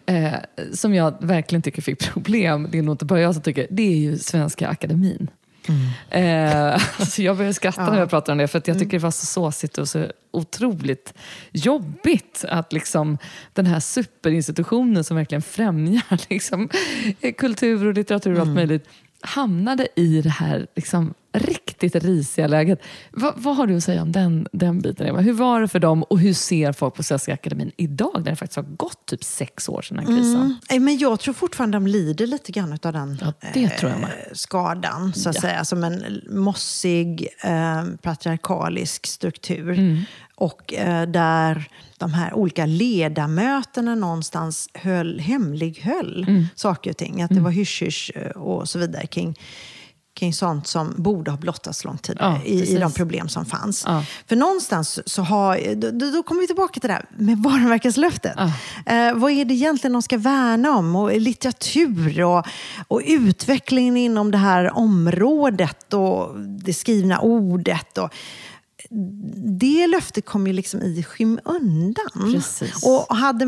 [0.06, 0.34] Eh,
[0.74, 3.84] som jag verkligen tycker fick problem, det är nog inte bara jag som tycker, det
[3.84, 5.28] är ju Svenska Akademin.
[6.10, 9.12] Eh, alltså jag börjar skratta när jag pratar om det, för jag tycker det var
[9.12, 11.14] så såsigt och så otroligt
[11.51, 13.18] jobbigt att liksom
[13.54, 16.70] den här superinstitutionen som verkligen främjar liksom,
[17.22, 18.88] eh, kultur och litteratur och allt möjligt
[19.22, 22.82] hamnade i det här liksom, riktigt risiga läget.
[23.12, 25.20] Va, vad har du att säga om den, den biten, Eva?
[25.22, 28.36] Hur var det för dem och hur ser folk på Svenska Akademin idag, när det
[28.36, 30.56] faktiskt har gått typ sex år sedan den krisen?
[30.70, 33.72] Nej, Men jag tror fortfarande de lider lite grann av den Ja, eh,
[34.34, 35.14] skadan.
[35.14, 35.42] Så att Ja.
[35.42, 35.66] säga.
[35.66, 39.70] Som en mossig, eh, patriarkalisk struktur.
[39.80, 40.02] Mm.
[40.36, 46.46] Och eh, där de här olika ledamöterna någonstans höll, hemlighöll Mm.
[46.56, 47.22] saker och ting.
[47.22, 49.40] Att det var hysch-hysch eh, och så vidare kring,
[50.14, 53.84] kring sånt som borde ha blottats långt tidigare Ja, i, i de problem som fanns.
[53.88, 54.05] Ja.
[54.28, 58.38] För någonstans så har, då, då kommer vi tillbaka till det här med varumärkeslöftet.
[58.86, 60.95] Eh, vad är det egentligen de ska värna om?
[60.95, 62.45] Och litteratur och,
[62.88, 67.97] och utvecklingen inom det här området och det skrivna ordet.
[67.97, 68.09] Och,
[69.59, 72.34] det löftet kom ju liksom i skymundan.
[72.34, 72.84] Precis.
[72.84, 73.45] Och hade,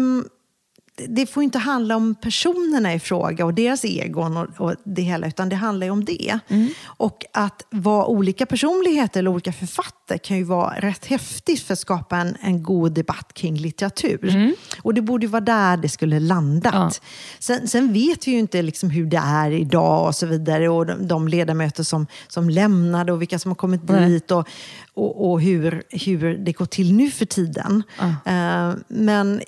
[1.08, 5.28] det får inte handla om personerna i fråga och deras egon och, och det hela,
[5.28, 6.39] utan det handlar ju om det.
[6.86, 11.80] Och att vara olika personligheter eller olika författare kan ju vara rätt häftigt för att
[11.80, 14.54] skapa en, en god debatt kring litteratur.
[14.82, 16.74] Och det borde ju vara där det skulle landat.
[16.74, 16.91] Ja.
[17.39, 20.70] Sen, sen vet vi ju inte liksom hur det är idag och så vidare.
[20.70, 24.10] Och de, de ledamöter som, som lämnade och vilka som har kommit Nej.
[24.10, 24.32] dit.
[24.32, 24.48] Och,
[24.93, 27.84] och, och hur, hur det går till nu för tiden.
[28.26, 29.41] Eh, men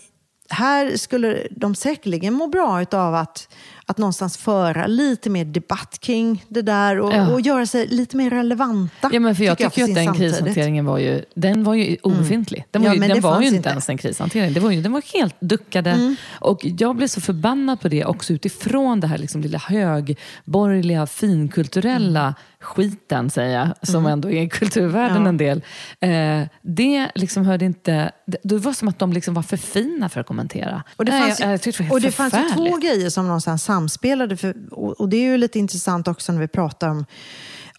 [0.50, 3.50] här skulle de säkerligen må bra av att,
[3.90, 7.28] att någonstans föra lite mer debatt kring det där och, Ja.
[7.34, 9.10] och göra sig lite mer relevanta.
[9.14, 10.22] Ja, men för jag tycker, för att sin den samtid.
[10.32, 12.66] krishanteringen var ju, den var ju obefintlig.
[12.72, 13.70] Den var, Ja, ju, den var ju inte inte.
[13.70, 14.54] ens en krishantering.
[14.54, 15.90] Det var ju, den var helt duckade.
[15.92, 16.16] Mm.
[16.40, 22.22] Och jag blev så förbannad på det också utifrån det här liksom lilla högborgerliga, finkulturella
[22.22, 22.34] Mm.
[22.60, 25.30] skiten, säger jag, som ändå är i kulturvärlden Ja.
[25.30, 25.62] en del.
[26.00, 28.12] Eh, det liksom hörde inte...
[28.26, 30.84] Det, det var som att de liksom var för fina för att kommentera.
[30.96, 33.10] Och det Nej, fanns, jag, jag tyckte det var och det fanns ju två grejer
[33.10, 34.38] som någonstans samspelade.
[34.38, 37.06] För, och, det är ju lite intressant också när vi pratar om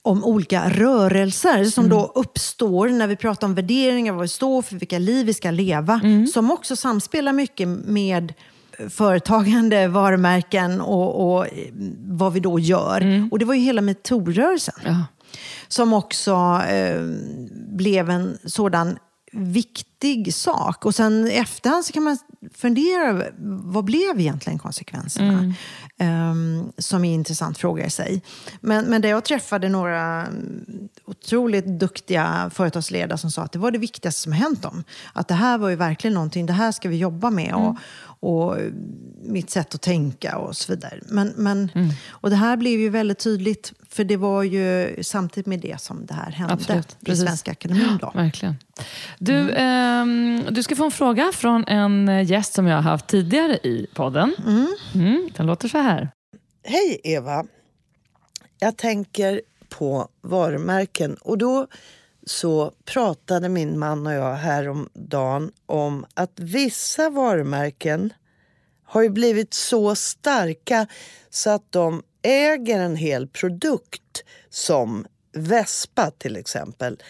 [0.03, 1.97] om olika rörelser som Mm.
[1.97, 5.51] då uppstår när vi pratar om värderingar, vad vi står för, vilka liv vi ska
[5.51, 6.01] leva.
[6.05, 6.27] Mm.
[6.27, 8.33] Som också samspelar mycket med
[8.91, 11.53] företagande, varumärken och, och eh,
[12.09, 13.29] vad vi då gör.
[13.31, 14.95] Och det var ju hela metoo-rörelsen Mm.
[14.99, 15.05] Ja.
[15.69, 17.01] som också eh,
[17.77, 18.99] blev en sådan
[19.33, 20.85] viktig sak.
[20.87, 22.19] Och sen i efterhand så kan man
[22.55, 23.35] fundera över
[23.75, 25.55] vad blev egentligen konsekvenserna?
[25.99, 28.23] Um, som är en intressant fråga i sig.
[28.61, 33.71] Men, men där jag träffade några mm, otroligt duktiga företagsledare som sa att det var
[33.71, 34.85] det viktigaste som hänt dem.
[35.13, 37.55] Att det här var ju verkligen någonting, det här ska vi jobba med.
[37.55, 37.77] Och, mm
[38.21, 38.57] och
[39.23, 41.01] mitt sätt att tänka och så vidare.
[41.03, 41.71] Men, men,
[42.09, 46.07] Och det här blev ju väldigt tydligt, för det var ju samtidigt med det som
[46.07, 47.25] det här hände Absolut, i precis.
[47.25, 47.99] Svenska Akademin.
[48.01, 48.11] Då.
[48.15, 48.57] Verkligen.
[49.19, 53.07] Du, ehm, du ska få en fråga från en eh, gäst som jag har haft
[53.07, 54.35] tidigare i podden.
[54.95, 56.11] Mm, den låter så här.
[56.65, 57.45] Hej Eva!
[58.59, 61.67] Jag tänker på varumärken och då
[62.29, 68.13] så pratade min man och jag häromdagen om att vissa varumärken
[68.85, 70.87] har ju blivit så starka
[71.31, 77.03] så att de äger en hel produkt som Vespa till exempel.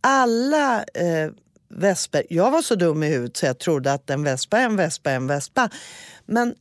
[0.00, 1.30] Alla eh,
[1.68, 4.76] Vesper, jag var så dum i huvudet så jag trodde att en Vespa är en
[4.76, 5.70] Vespa är en Vespa.
[6.26, 6.54] Men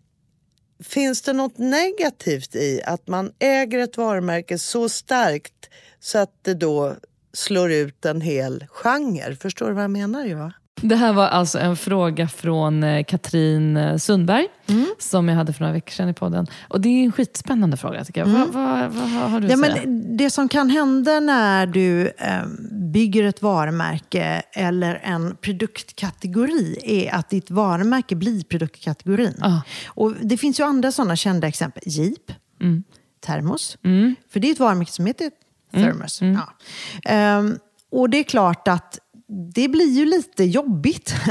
[0.84, 6.53] Finns det något negativt i att man äger ett varumärke så starkt så att det
[6.53, 6.95] då
[7.34, 9.36] slår ut en hel genre?
[9.36, 10.26] Förstår du vad jag menar?
[10.26, 10.54] Eva?
[10.82, 14.48] Det här var alltså en fråga från eh, Katrin eh, Sundberg
[15.00, 16.48] som jag hade för några veckor sedan i podden.
[16.70, 18.28] Och det är en skitspännande fråga tycker jag.
[18.28, 19.82] Vad, vad, vad har du Ja, att säga?
[19.86, 22.46] men det som kan hända när du eh,
[22.94, 29.36] bygger ett varumärke eller en produktkategori är att ditt varumärke blir produktkategorin.
[29.40, 29.62] Ja.
[29.88, 31.84] Och det finns ju andra sådana kända exempel.
[31.86, 32.32] Jeep,
[33.26, 33.78] termos.
[34.30, 35.32] För det är ett varumärke som heter
[35.74, 36.21] Thermos.
[36.21, 36.53] Ja.
[37.05, 37.57] Ehm,
[37.91, 38.99] och det är klart att
[39.55, 41.13] det blir ju lite jobbigt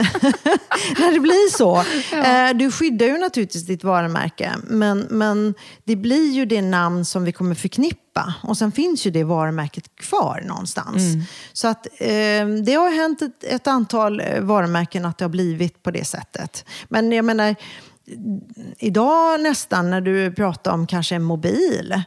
[0.98, 1.76] när det blir så.
[2.24, 7.24] Eh, Du skyddar ju naturligtvis ditt varumärke, men, men det blir ju det namn som
[7.24, 8.34] vi kommer förknippa.
[8.42, 11.02] Och sen finns ju det varumärket kvar någonstans.
[11.52, 15.82] Så att eh, det har hänt ett, ett antal eh, varumärken att det har blivit
[15.82, 16.64] på det sättet.
[16.88, 17.54] Men jag menar,
[18.78, 22.02] idag nästan när du pratar om kanske en mobil.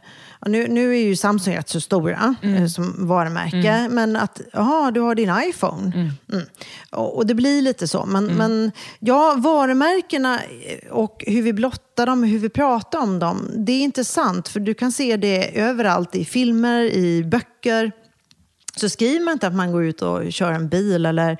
[0.45, 3.87] Och Nu, nu är ju Samsung rätt så stora eh, som varumärke.
[3.89, 6.13] Men att, jaha, du har din iPhone.
[6.29, 6.45] Mm.
[6.91, 8.05] Och, och det blir lite så.
[8.05, 10.39] Men, men ja, varumärkena
[10.91, 13.49] och hur vi blottar dem, hur vi pratar om dem.
[13.55, 17.91] Det är intressant för du kan se det överallt i filmer, i böcker.
[18.75, 21.31] Så skriver man inte att man går ut och kör en bil eller,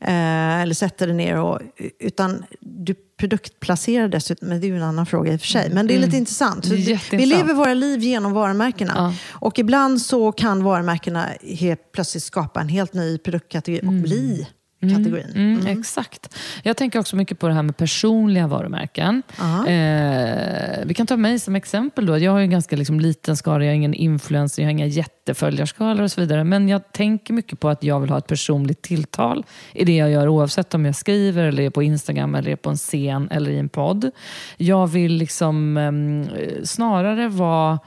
[0.00, 1.36] eh, eller sätter det ner.
[1.36, 1.60] Och,
[1.98, 5.70] utan du produktplacerar dessutom, men det är ju en annan fråga i och för sig.
[5.74, 6.66] Men det är lite intressant.
[6.66, 8.92] För Det är vi- lever våra liv genom varumärkena.
[8.96, 9.14] Ja.
[9.30, 11.26] Och ibland så kan varumärkena
[11.58, 14.46] helt plötsligt skapa en helt ny produktkategori och bli
[14.80, 15.32] kategorin.
[15.34, 16.34] Mm, Exakt.
[16.62, 19.22] Jag tänker också mycket på det här med personliga varumärken.
[19.66, 22.06] Eh, vi kan ta mig som exempel.
[22.06, 22.18] Då.
[22.18, 24.86] Jag har ju en ganska liksom, liten skara, jag är ingen influencer, jag har inga
[24.86, 26.44] jätteföljarskalor och så vidare.
[26.44, 30.10] Men jag tänker mycket på att jag vill ha ett personligt tilltal i det jag
[30.10, 33.50] gör oavsett om jag skriver, eller är på Instagram, eller är på en scen eller
[33.50, 34.10] i en podd.
[34.56, 36.28] Jag vill liksom ehm,
[36.64, 37.78] snarare vara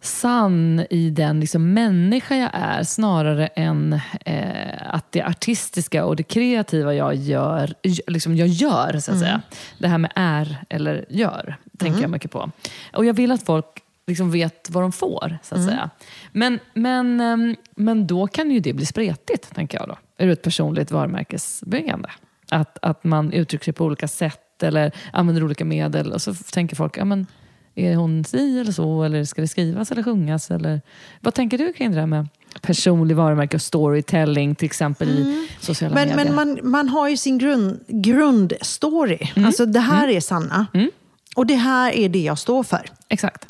[0.00, 6.22] sann i den liksom människa jag är snarare än eh, att det artistiska och det
[6.22, 7.74] kreativa jag gör,
[8.06, 9.42] liksom jag gör så att säga.
[9.78, 12.50] Det här med är eller gör, tänker jag mycket på.
[12.92, 13.66] Och jag vill att folk
[14.06, 15.90] liksom vet vad de får, så att säga.
[16.32, 20.42] Men, men, ehm, men då kan ju det bli spretigt, tänker jag då, ur ett
[20.42, 22.10] personligt varumärkesbyggande.
[22.50, 26.76] Att, att man uttrycker sig på olika sätt eller använder olika medel och så tänker
[26.76, 27.26] folk, ja men
[27.74, 29.02] är hon si eller så?
[29.02, 30.50] Eller ska det skrivas eller sjungas?
[30.50, 30.80] Eller,
[31.20, 32.28] vad tänker du kring det där med
[32.62, 36.24] personlig varumärke och storytelling till exempel i sociala Men, medier?
[36.24, 39.18] men man, man har ju sin grund, grundstory.
[39.34, 39.46] Mm.
[39.46, 40.66] Alltså det här är Sanna.
[41.36, 42.90] Och det här är det jag står för.
[43.08, 43.46] Exakt.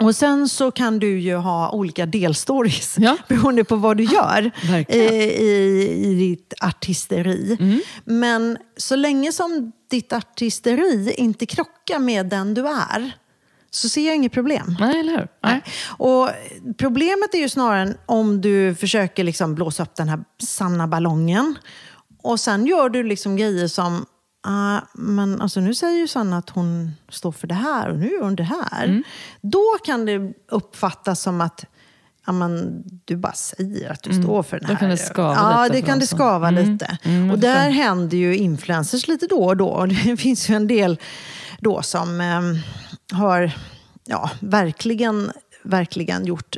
[0.00, 3.16] Och sen så kan du ju ha olika delstories Ja.
[3.28, 5.06] beroende på vad du gör Verkligen.
[5.08, 5.20] Mm.
[5.20, 7.58] i, i, i ditt artisteri.
[8.04, 13.12] Men så länge som ditt artisteri inte krockar med den du är
[13.70, 14.76] så ser jag inget problem.
[14.80, 15.28] Nej, eller hur?
[15.42, 15.62] Nej.
[15.86, 16.28] Och
[16.78, 21.58] problemet är ju snarare om du försöker liksom blåsa upp den här sanna ballongen
[22.22, 24.06] och sen gör du liksom grejer som
[24.46, 28.10] ah, men alltså nu säger ju Sanna att hon står för det här och nu
[28.10, 28.84] gör hon det här.
[28.84, 29.02] Mm.
[29.40, 31.64] Då kan det uppfattas som att
[32.26, 34.68] ja, men, du bara säger att du står för det Mm.
[34.68, 34.80] Då här.
[34.80, 36.72] kan det skava ja, lite det för kan det skava Mm.
[36.72, 36.98] lite.
[37.02, 39.86] Mm, och där händer ju influencers lite då och då.
[40.04, 40.98] Det finns ju en del
[41.58, 42.40] då som eh,
[43.18, 43.52] har
[44.04, 45.32] ja, verkligen,
[45.62, 46.56] verkligen gjort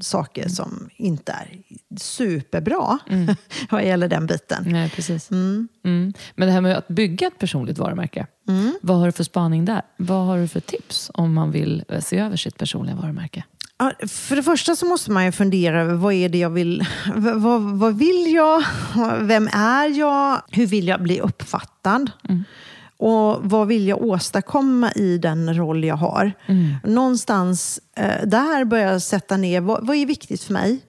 [0.00, 1.62] saker som inte är
[1.98, 2.98] superbra
[3.70, 4.64] vad gäller den biten.
[4.66, 5.30] Nej, precis.
[5.30, 5.68] Mm.
[6.34, 8.26] Men det här med att bygga ett personligt varumärke.
[8.80, 9.82] Vad har du för spaning där?
[9.96, 13.44] Vad har du för tips om man vill eh, se över sitt personliga varumärke?
[13.78, 16.86] Ja, för det första så måste man ju fundera över vad är det jag vill?
[17.14, 18.64] Vad, vad vill jag?
[19.20, 20.42] Vem är jag?
[20.50, 22.10] Hur vill jag bli uppfattad?
[22.98, 26.32] Och vad vill jag åstadkomma i den roll jag har?
[26.84, 30.80] Någonstans eh, där börjar jag sätta ner, vad, vad är viktigt för mig?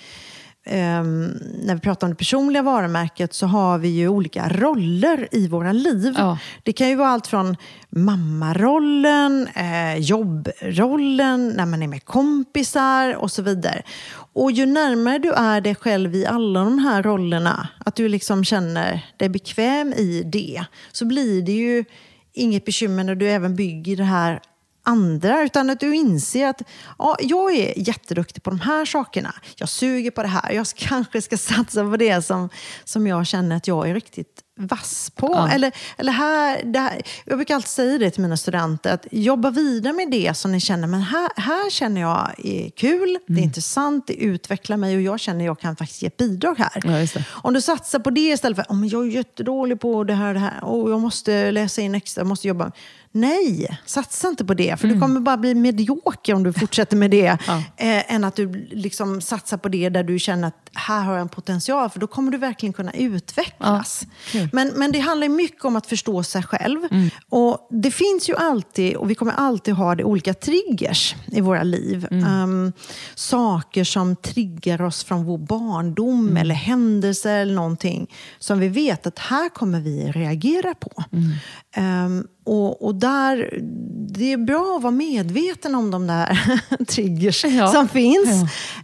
[0.66, 1.34] Ehm,
[1.64, 5.72] när vi pratar om det personliga varumärket så har vi ju olika roller i våra
[5.72, 6.14] liv.
[6.18, 6.38] Ja.
[6.64, 7.58] Det kan ju vara allt från
[7.90, 13.82] mammarollen, eh, jobbrollen, när man är med kompisar och så vidare.
[14.34, 18.44] Och ju närmare du är dig själv i alla de här rollerna, att du liksom
[18.44, 21.86] känner dig bekväm i det, så blir det ju
[22.34, 24.40] inget bekymmer när du även bygger det här
[24.90, 26.62] andra, utan att du inser att
[26.98, 29.34] ja, jag är jätteduktig på de här sakerna.
[29.56, 30.52] Jag suger på det här.
[30.52, 32.50] Jag kanske ska satsa på det som,
[32.84, 35.28] som jag känner att jag är riktigt vass på.
[35.28, 35.50] Ja.
[35.50, 39.50] Eller, eller här, det här, jag brukar alltid säga det till mina studenter, att jobba
[39.50, 43.44] vidare med det som ni känner, men här, här känner jag är kul, det är
[43.44, 47.08] intressant, det utvecklar mig och jag känner att jag kan faktiskt ge ett bidrag här.
[47.16, 47.22] Ja.
[47.30, 50.28] Om du satsar på det istället för att oh, jag är jättedålig på det här
[50.28, 52.72] och det här och jag måste läsa in extra, jag måste jobba.
[53.12, 54.80] Nej, satsa inte på det.
[54.80, 57.38] För du kommer bara bli medioker om du fortsätter med det.
[57.48, 57.58] Ja.
[57.78, 61.22] eh, än att du liksom satsar på det där du känner att här har jag
[61.22, 61.90] en potential.
[61.90, 64.06] För då kommer du verkligen kunna utvecklas.
[64.52, 66.80] Men, men det handlar mycket om att förstå sig själv.
[67.30, 71.64] Och Det finns ju alltid, och vi kommer alltid ha det, olika triggers i våra
[71.64, 72.08] liv.
[72.12, 72.74] Um,
[73.16, 79.20] saker som triggar oss från vår barndom eller händelser eller någonting som vi vet att
[79.20, 81.04] här kommer vi reagera på.
[81.78, 83.60] Um, och, och där,
[84.14, 86.40] det är bra att vara medveten om de där
[86.88, 87.68] triggers Ja.
[87.68, 88.30] som finns.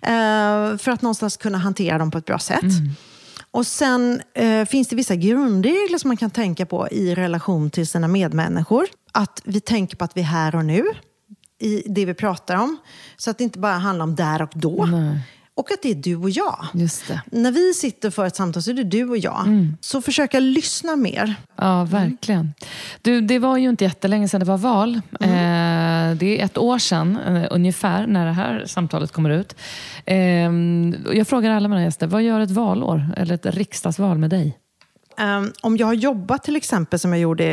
[0.02, 2.62] eh, för att någonstans kunna hantera dem på ett bra sätt.
[3.52, 7.88] Och sen eh, finns det vissa grundregler som man kan tänka på i relation till
[7.88, 8.86] sina medmänniskor.
[9.12, 10.84] Att vi tänker på att vi är här och nu
[11.62, 12.78] i det vi pratar om.
[13.18, 14.86] Så att det inte bara handlar om där och då.
[14.86, 15.20] Nej.
[15.56, 16.66] Och att det är du och jag.
[17.32, 19.46] När vi sitter för ett samtal så är det du och jag.
[19.82, 21.36] Så försöka lyssna mer.
[21.56, 22.54] Ja, verkligen.
[23.02, 24.96] Du, det var ju inte jättelänge sedan det var val.
[24.96, 29.56] Eh, det är ett år sedan eh, ungefär när det här samtalet kommer ut.
[30.06, 30.52] Eh,
[31.14, 34.58] jag frågar alla mina gäster, vad gör ett valår eller ett riksdagsval med dig?
[35.20, 37.46] Um, om jag har jobbat till exempel, som jag gjorde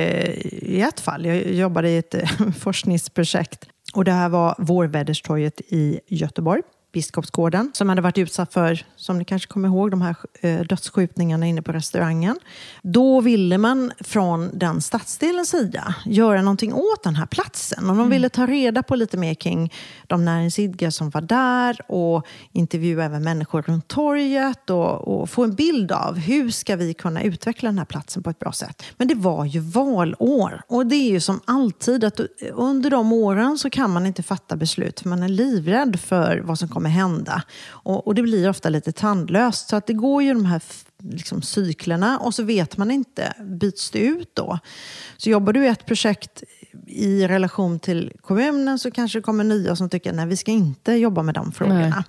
[0.51, 1.27] i ett fall.
[1.27, 6.63] Jag jobbade i ett eh, forskningsprojekt och det här var Vårväderstorget i Göteborg.
[6.93, 11.47] Biskopsgården, som hade varit utsatt för, som ni kanske kommer ihåg, de här eh, dödsskjutningarna
[11.47, 12.39] inne på restaurangen.
[12.83, 17.91] Då ville man från den stadsdelens sida göra någonting åt den här platsen.
[17.91, 19.73] Och de ville ta reda på lite mer kring
[20.07, 25.55] de näringsidkare som var där och intervjua även människor runt torget och, och få en
[25.55, 28.83] bild av hur ska vi kunna utveckla den här platsen på ett bra sätt.
[28.97, 32.21] Men det var ju valår och det är ju som alltid att
[32.53, 36.59] under de åren så kan man inte fatta beslut för man är livrädd för vad
[36.59, 37.43] som kommer hända.
[37.69, 39.69] Och, och det blir ofta lite tandlöst.
[39.69, 40.63] Så att det går ju de här
[41.03, 44.59] liksom, cyklerna och så vet man inte, byts det ut då?
[45.17, 46.43] Så jobbar du i ett projekt
[46.87, 50.93] i relation till kommunen så kanske det kommer nya som tycker nej vi ska inte
[50.93, 51.81] jobba med de frågorna.
[51.89, 52.05] Nej.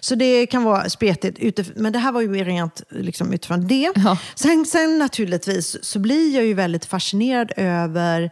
[0.00, 1.38] Så det kan vara spretigt.
[1.38, 3.92] utif- Men det här var ju rent liksom, utifrån det.
[3.96, 4.18] Ja.
[4.34, 8.30] Sen, sen naturligtvis så blir jag ju väldigt fascinerad över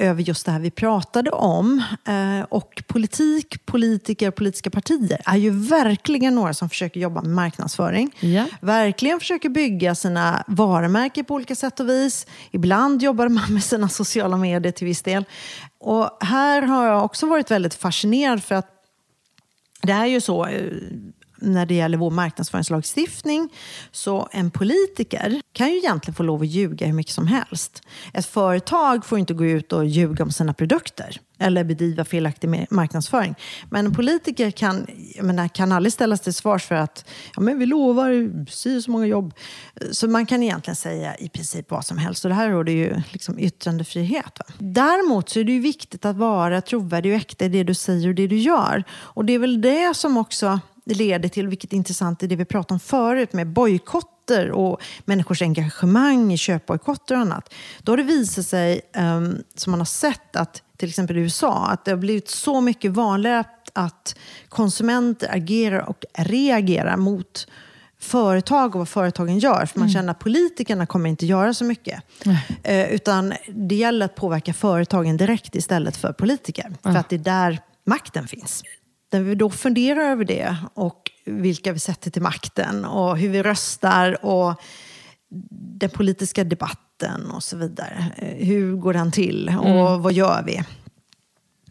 [0.00, 1.82] över just det här vi pratade om.
[2.06, 8.10] Eh, och politik, politiker, politiska partier är ju verkligen några som försöker jobba med marknadsföring.
[8.20, 8.44] Ja.
[8.60, 12.26] Verkligen försöker bygga sina varumärken på olika sätt och vis.
[12.50, 15.24] Ibland jobbar man med sina sociala medier till viss del.
[15.78, 18.66] Och här har jag också varit väldigt fascinerad för att
[19.82, 20.72] det är ju så eh,
[21.40, 23.48] när det gäller vår marknadsföringslagstiftning
[23.92, 27.82] så en politiker kan ju egentligen få lov att ljuga hur mycket som helst.
[28.12, 31.20] Ett företag får inte gå ut och ljuga om sina produkter.
[31.42, 33.34] eller bedriva felaktig marknadsföring.
[33.70, 34.86] Men en politiker kan,
[35.22, 37.04] menar, kan aldrig ställas till svars för att
[37.36, 39.34] ja, men vi lovar si så många jobb.
[39.92, 42.24] Så man kan egentligen säga i princip vad som helst.
[42.24, 44.38] Och det här råder ju liksom yttrandefrihet.
[44.38, 44.44] Va?
[44.58, 48.08] Däremot så är det ju viktigt att vara trovärdig och äkta i det du säger
[48.08, 48.84] och det du gör.
[48.90, 52.44] Och det är väl det som också leder till, vilket är intressant, i det vi
[52.44, 57.54] pratade om förut med bojkotter och människors engagemang i köpbojkotter och annat.
[57.82, 61.66] Då har det visat sig, um, som man har sett, att till exempel i USA,
[61.66, 64.16] att det har blivit så mycket vanligare att
[64.48, 67.46] konsumenter agerar och reagerar mot
[67.98, 69.66] företag och vad företagen gör.
[69.66, 69.92] För man mm.
[69.92, 72.02] känner att politikerna kommer inte göra så mycket.
[72.62, 76.66] Eh, utan det gäller att påverka företagen direkt istället för politiker.
[76.66, 76.78] Mm.
[76.82, 78.62] För att det är där makten finns.
[79.12, 83.42] När vi då funderar över det och vilka vi sätter till makten och hur vi
[83.42, 84.60] röstar och
[85.78, 88.12] den politiska debatten och så vidare.
[88.16, 90.02] Eh, hur går den till och mm.
[90.02, 90.62] vad gör vi?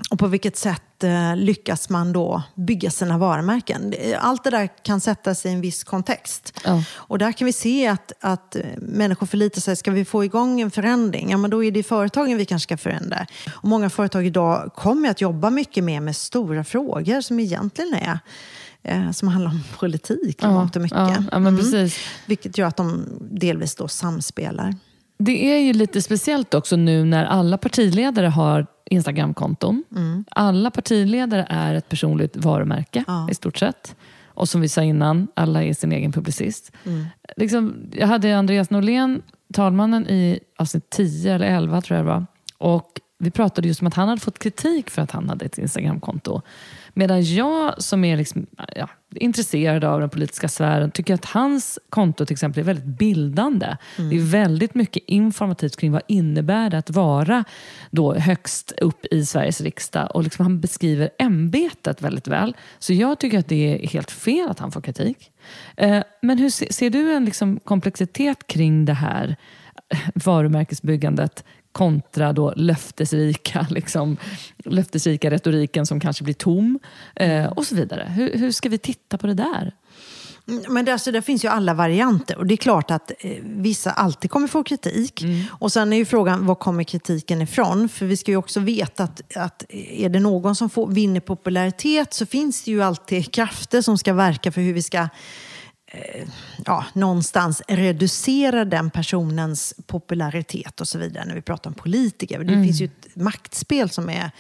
[0.10, 3.94] Och på vilket sätt eh, lyckas man då bygga sina varumärken?
[4.20, 6.60] Allt det där kan sättas i en viss kontext.
[6.66, 6.84] Ja.
[6.94, 9.76] Och där kan vi se att, att människor förlitar sig.
[9.76, 11.30] Ska vi få igång en förändring?
[11.30, 13.26] Ja, men då är det företagen vi kanske ska förändra.
[13.56, 18.20] Och många företag idag kommer att jobba mycket mer med stora frågor som egentligen är
[18.84, 20.98] eh, som handlar om politik ja, och mycket.
[20.98, 21.90] Ja, ja, men mm.
[22.26, 24.76] Vilket gör att de delvis då samspelar.
[25.24, 29.84] Det är ju lite speciellt också nu när alla partiledare har Instagramkonton.
[29.96, 30.26] Mm.
[30.32, 33.28] Alla partiledare är ett personligt varumärke ja.
[33.32, 33.96] i stort sett.
[34.28, 36.72] Och som vi sa innan, alla är sin egen publicist.
[36.86, 37.06] Mm.
[37.38, 39.22] Liksom, jag hade Andreas Norlén,
[39.54, 42.26] talmannen, i avsnitt 10 eller 11 tror jag det var.
[42.58, 45.58] Och vi pratade just om att han hade fått kritik för att han hade ett
[45.58, 46.42] Instagramkonto.
[47.00, 48.46] Medan jag som är liksom,
[48.76, 53.78] ja, intresserad av den politiska sfären tycker att hans konto till exempel är väldigt bildande.
[53.98, 54.10] Mm.
[54.10, 57.44] Det är väldigt mycket informativt kring vad innebär det att vara
[57.92, 60.16] då högst upp i Sveriges riksdag.
[60.16, 62.56] Och liksom han beskriver ämbetet väldigt väl.
[62.80, 65.32] Så jag tycker att det är helt fel att han får kritik.
[65.78, 69.36] Eh, men hur ser du en liksom komplexitet kring det här
[70.16, 71.44] varumärkesbyggandet
[71.80, 74.18] kontra då löftesrika, liksom,
[74.66, 76.80] löftesrika retoriken som kanske blir tom
[77.16, 78.12] eh, och så vidare.
[78.16, 79.76] Hur, hur ska vi titta på det där?
[80.48, 83.32] Mm, men det, alltså, det finns ju alla varianter och det är klart att eh,
[83.44, 85.22] vissa alltid kommer få kritik.
[85.22, 85.44] Mm.
[85.52, 87.90] Och sen är ju frågan, var kommer kritiken ifrån?
[87.90, 92.14] För vi ska ju också veta att, att är det någon som får, vinner popularitet
[92.14, 95.10] så finns det ju alltid krafter som ska verka för hur vi ska Eh,
[96.66, 102.44] ja, någonstans reducera den personens popularitet och så vidare när vi pratar om politiker.
[102.44, 102.66] Det mm.
[102.66, 104.32] finns ju ett maktspel som är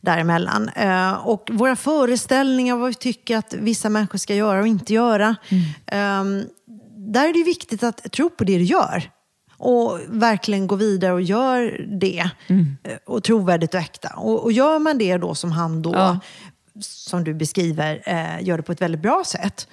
[0.00, 0.68] däremellan.
[0.68, 5.36] Eh, och våra föreställningar, vad vi tycker att vissa människor ska göra och inte göra.
[5.48, 6.40] Mm.
[6.40, 6.46] Eh,
[6.96, 9.10] där är det viktigt att tro på det du gör.
[9.56, 12.30] Och verkligen gå vidare och gör det.
[12.46, 12.76] Mm.
[12.84, 14.08] Eh, och trovärdigt och äkta.
[14.16, 16.20] Och, och, gör man det då som han då, ja.
[16.80, 19.68] som du beskriver, eh, gör det på ett väldigt bra sätt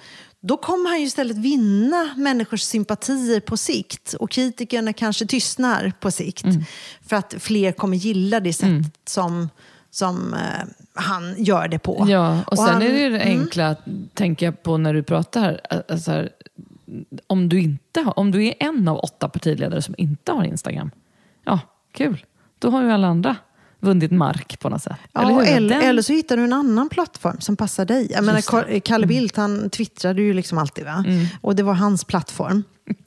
[0.46, 4.14] då kommer han ju istället vinna människors sympatier på sikt.
[4.14, 6.44] Och kritikerna kanske tystnar på sikt.
[6.44, 6.64] Mm.
[7.06, 8.90] För att fler kommer gilla det sättet mm.
[9.04, 9.48] som,
[9.90, 10.40] som uh,
[10.94, 12.06] han gör det på.
[12.08, 13.40] Ja, och, och sen han, är det ju det mm.
[13.40, 13.76] enkla,
[14.14, 15.60] tänker jag på när du pratar.
[15.88, 16.30] Alltså här,
[17.26, 20.90] om, du inte har, om du är en av åtta partiledare som inte har Instagram,
[21.44, 21.60] ja,
[21.92, 22.24] kul.
[22.58, 23.36] Då har ju alla andra
[23.86, 24.96] vunnit mark på något sätt.
[25.12, 28.08] Ja, eller, eller, eller, så hittar du en annan plattform som passar dig.
[28.10, 29.08] Jag menar, Kalle mm.
[29.08, 30.84] Bildt han twittrade ju liksom alltid.
[30.84, 31.04] Va?
[31.06, 31.26] Mm.
[31.40, 32.64] Och det var hans plattform.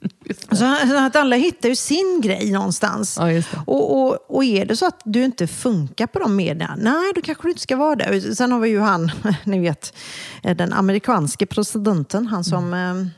[0.52, 0.64] Så
[0.96, 3.18] att alla hittar ju sin grej någonstans.
[3.20, 7.12] Ja, och, och, och är det så att du inte funkar på de medierna, nej
[7.14, 8.36] då kanske du inte ska vara det.
[8.36, 9.10] Sen har vi ju han,
[9.44, 9.96] ni vet,
[10.42, 13.10] den amerikanske presidenten, han som mm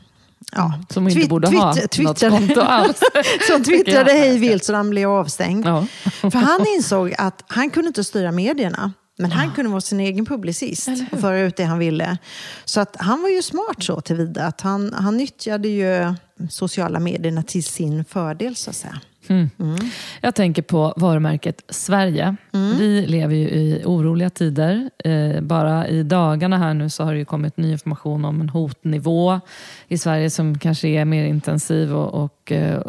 [0.52, 3.00] Ja, som inte borde ha något konto alls.
[3.50, 5.66] som twittrade hej vilt så han blev avstängd.
[5.66, 5.86] Ja.
[6.20, 8.92] För han insåg att han kunde inte styra medierna.
[9.18, 12.18] Men han kunde vara sin egen publicist och föra ut det han ville.
[12.64, 16.14] Så att han var ju smart så tillvida att han, han nyttjade ju
[16.50, 19.00] sociala medierna till sin fördel så att säga.
[19.32, 19.50] Mm.
[19.58, 19.90] Mm.
[20.20, 22.36] Jag tänker på varumärket Sverige.
[22.52, 22.78] Mm.
[22.78, 24.90] Vi lever ju i oroliga tider.
[25.04, 29.40] Eh, bara i dagarna här nu så har det kommit ny information om en hotnivå
[29.88, 32.82] i Sverige som kanske är mer intensiv och, och eh,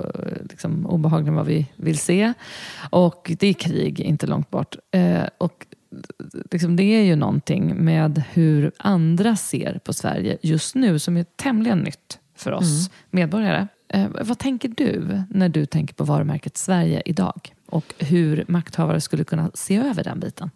[0.50, 2.34] liksom obehaglig än vad vi vill se.
[2.90, 4.76] Och det är krig inte långt bort.
[4.92, 5.66] Eh, och
[6.52, 11.24] liksom det är ju någonting med hur andra ser på Sverige just nu som är
[11.24, 12.92] tämligen nytt för oss mm.
[13.10, 13.68] medborgare.
[13.94, 17.54] Eh, vad tänker du när du tänker på varumärket Sverige idag?
[17.66, 20.52] Och hur makthavare skulle kunna se över den biten?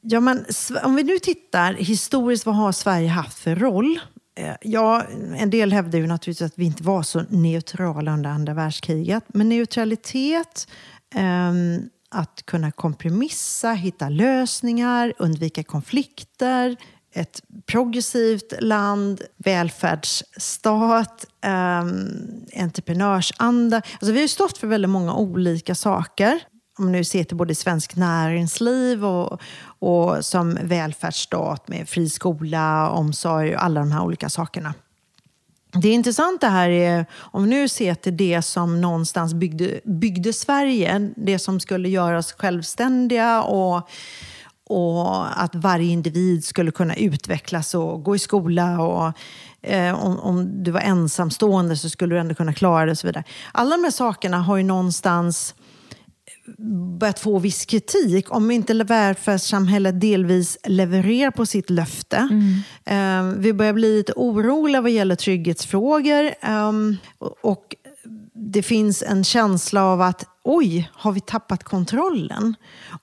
[0.00, 0.44] Ja, men,
[0.84, 4.00] om vi nu tittar historiskt, vad har Sverige haft för roll?
[4.38, 5.02] Eh, ja,
[5.36, 9.24] en del hävdar ju naturligtvis att vi inte var så neutrala under andra världskriget.
[9.28, 10.68] Men neutralitet
[11.14, 16.76] ehm, att kunna kompromissa, hitta lösningar, undvika konflikter.
[17.12, 23.76] Ett progressivt land, välfärdsstat, um, entreprenörsanda.
[23.92, 26.40] Alltså vi har stått för väldigt många olika saker.
[26.78, 29.40] Om man nu ser till både svensk näringsliv och,
[29.78, 34.74] och som välfärdsstat med fri skola, omsorg och alla de här olika sakerna.
[35.72, 41.10] Det intressanta här är, om vi nu ser till det som någonstans byggde, byggde Sverige,
[41.16, 43.88] det som skulle göra oss självständiga och,
[44.68, 49.12] och att varje individ skulle kunna utvecklas och gå i skola och
[49.62, 53.06] eh, om, om, du var ensamstående så skulle du ändå kunna klara det och så
[53.06, 53.24] vidare.
[53.52, 55.54] Alla de här sakerna har ju någonstans
[56.98, 62.28] börjat få viss kritik om inte välfärdssamhället delvis levererar på sitt löfte.
[62.86, 63.30] Mm.
[63.30, 66.30] Um, vi börjar bli lite oroliga vad gäller trygghetsfrågor.
[66.50, 66.96] Um,
[67.40, 67.76] och
[68.34, 72.54] det finns en känsla av att oj, har vi tappat kontrollen?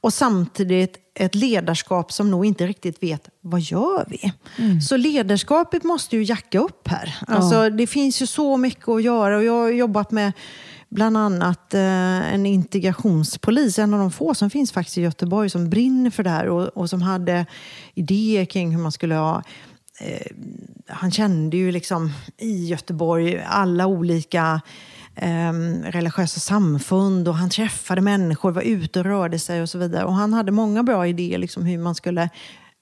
[0.02, 4.34] Och samtidigt ett ledarskap som nog inte riktigt vet vad gör vi?
[4.58, 4.82] Mm.
[4.82, 7.16] Så ledarskapet måste ju jacka upp här.
[7.28, 7.70] Alltså, ja.
[7.70, 10.32] Det finns ju så mycket att göra och jag har jobbat med
[10.90, 15.70] bland annat eh, en integrationspolis, en av de få som finns faktiskt i Göteborg som
[15.70, 17.46] brinner för det här och, och som hade
[17.94, 19.44] idéer kring hur man skulle ha
[20.02, 20.32] eh,
[20.88, 24.62] han kände ju liksom i Göteborg alla olika
[25.16, 25.54] eh,
[25.92, 30.06] religiösa samfund och han träffade människor, var ute och rörde sig och så vidare.
[30.06, 32.30] Och han hade många bra idéer liksom hur man skulle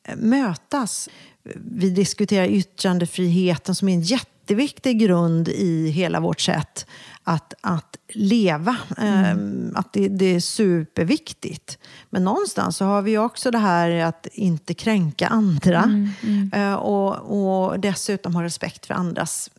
[0.08, 1.10] eh, mötas.
[1.56, 6.86] Vi diskuterar yttrandefriheten som är en jätteviktig grund i hela vårt sätt
[7.24, 8.78] att, att leva.
[8.97, 9.74] Mm.
[9.76, 11.78] Att det, det, är superviktigt.
[12.10, 15.84] Men någonstans så har vi också det här att inte kränka andra.
[15.84, 16.51] Mm, mm.
[16.54, 19.49] Eh, och, och dessutom ha respekt för andras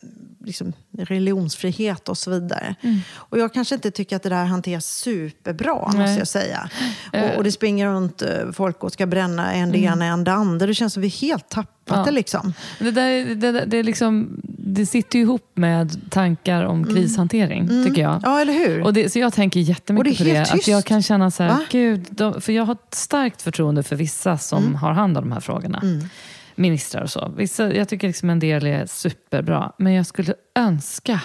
[0.45, 2.75] liksom, religionsfrihet och så vidare.
[2.81, 3.01] Mm.
[3.15, 6.01] Och jag kanske inte tycker att det där hanteras superbra, Nej.
[6.01, 6.69] måste jag säga.
[7.13, 9.93] Och, och, det springer runt eh, folk och ska bränna en det mm.
[9.93, 10.67] ena, en det andra.
[10.67, 12.05] Det känns som vi helt tappat ja.
[12.05, 12.11] det.
[12.11, 12.53] Liksom.
[12.79, 16.95] Det, där, det, det, liksom, det sitter ju ihop med tankar om mm.
[16.95, 17.85] krishantering, mm.
[17.85, 18.21] tycker jag.
[18.23, 18.83] Ja, eller hur?
[18.83, 20.45] Och det, så jag tänker jättemycket på det.
[20.45, 20.55] Tyst.
[20.55, 21.61] Att jag kan känna så här, Va?
[21.71, 24.75] gud, de, för jag har ett starkt förtroende för vissa som mm.
[24.75, 25.81] har hand om de här frågorna.
[25.83, 26.09] Mm
[26.55, 27.33] ministrar och så.
[27.37, 29.73] Vissa, jag tycker liksom en del är superbra.
[29.79, 31.21] Men jag skulle önska,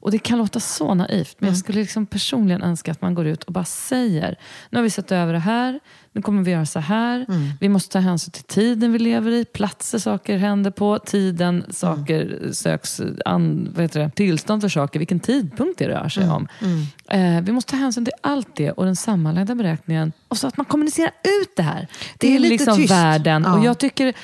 [0.00, 1.54] och det kan låta så naivt, men mm.
[1.54, 4.38] jag skulle liksom personligen önska att man går ut och bara säger,
[4.70, 5.80] nu har vi sett över det här,
[6.12, 7.26] nu kommer vi göra så här.
[7.28, 7.50] Mm.
[7.60, 12.38] Vi måste ta hänsyn till tiden vi lever i, platser saker händer på, tiden saker
[12.40, 12.54] mm.
[12.54, 16.36] söks, an, vad heter det, tillstånd för saker, vilken tidpunkt det rör sig mm.
[16.36, 16.48] om.
[16.60, 17.36] Mm.
[17.38, 20.12] Eh, vi måste ta hänsyn till allt det och den sammanlagda beräkningen.
[20.28, 21.88] Och så att man kommunicerar ut det här
[22.18, 22.90] det till är liksom tyst.
[22.92, 23.42] världen.
[23.46, 23.58] Ja.
[23.58, 24.14] Och jag tycker,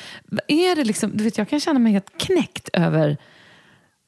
[0.49, 3.17] är det liksom, du vet, jag kan känna mig helt knäckt över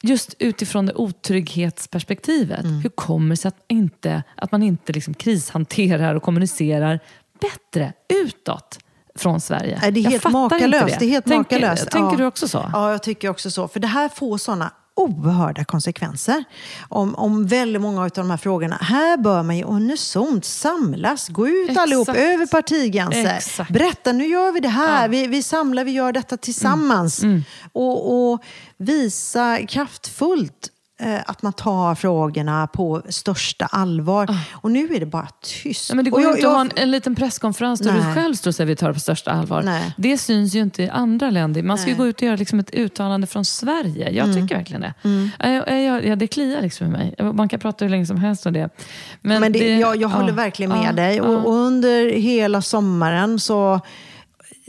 [0.02, 2.64] just utifrån det otrygghetsperspektivet.
[2.64, 2.80] Mm.
[2.80, 7.00] Hur kommer det sig att, inte, att man inte liksom krishanterar och kommunicerar
[7.40, 8.78] bättre utåt
[9.14, 9.78] från Sverige.
[9.82, 10.98] Nej, det är helt makalöst.
[10.98, 11.04] Det.
[11.04, 11.90] är helt tänker, makalöst.
[11.90, 12.16] Tänker ja.
[12.16, 12.70] du också så?
[12.72, 13.68] Ja, jag tycker också så.
[13.68, 16.44] För det här får sådana oerhörda konsekvenser
[16.88, 18.76] om, om väldigt många av de här frågorna.
[18.76, 21.82] Här bör man ju unisont samlas, gå ut Exakt.
[21.82, 23.36] allihop över partigränser.
[23.36, 23.70] Exakt.
[23.70, 25.08] Berätta, nu gör vi det här, ja.
[25.08, 27.22] vi, vi samlar, vi gör detta tillsammans.
[27.22, 27.32] Mm.
[27.32, 27.44] Mm.
[27.72, 28.42] Och, och
[28.76, 30.70] visa kraftfullt
[31.26, 34.26] att man tar frågorna på största allvar.
[34.26, 34.36] Oh.
[34.54, 35.88] Och nu är det bara tyst.
[35.88, 38.02] Ja, men det går ju inte att ha en, en, liten presskonferens där Nej.
[38.06, 39.62] du själv står och säger att vi tar det på största allvar.
[39.62, 39.94] Nej.
[39.96, 41.62] Det syns ju inte i andra länder.
[41.62, 44.10] Man ska ju gå ut och göra liksom ett uttalande från Sverige.
[44.10, 44.42] Jag mm.
[44.42, 44.94] tycker verkligen det.
[45.02, 45.30] Mm.
[45.38, 47.14] Jag, jag, jag, det kliar liksom i mig.
[47.32, 48.70] Man kan prata hur länge som helst om det.
[49.20, 51.20] Men, men det, det, jag, jag håller verkligen med dig.
[51.20, 53.80] Och, och under hela sommaren så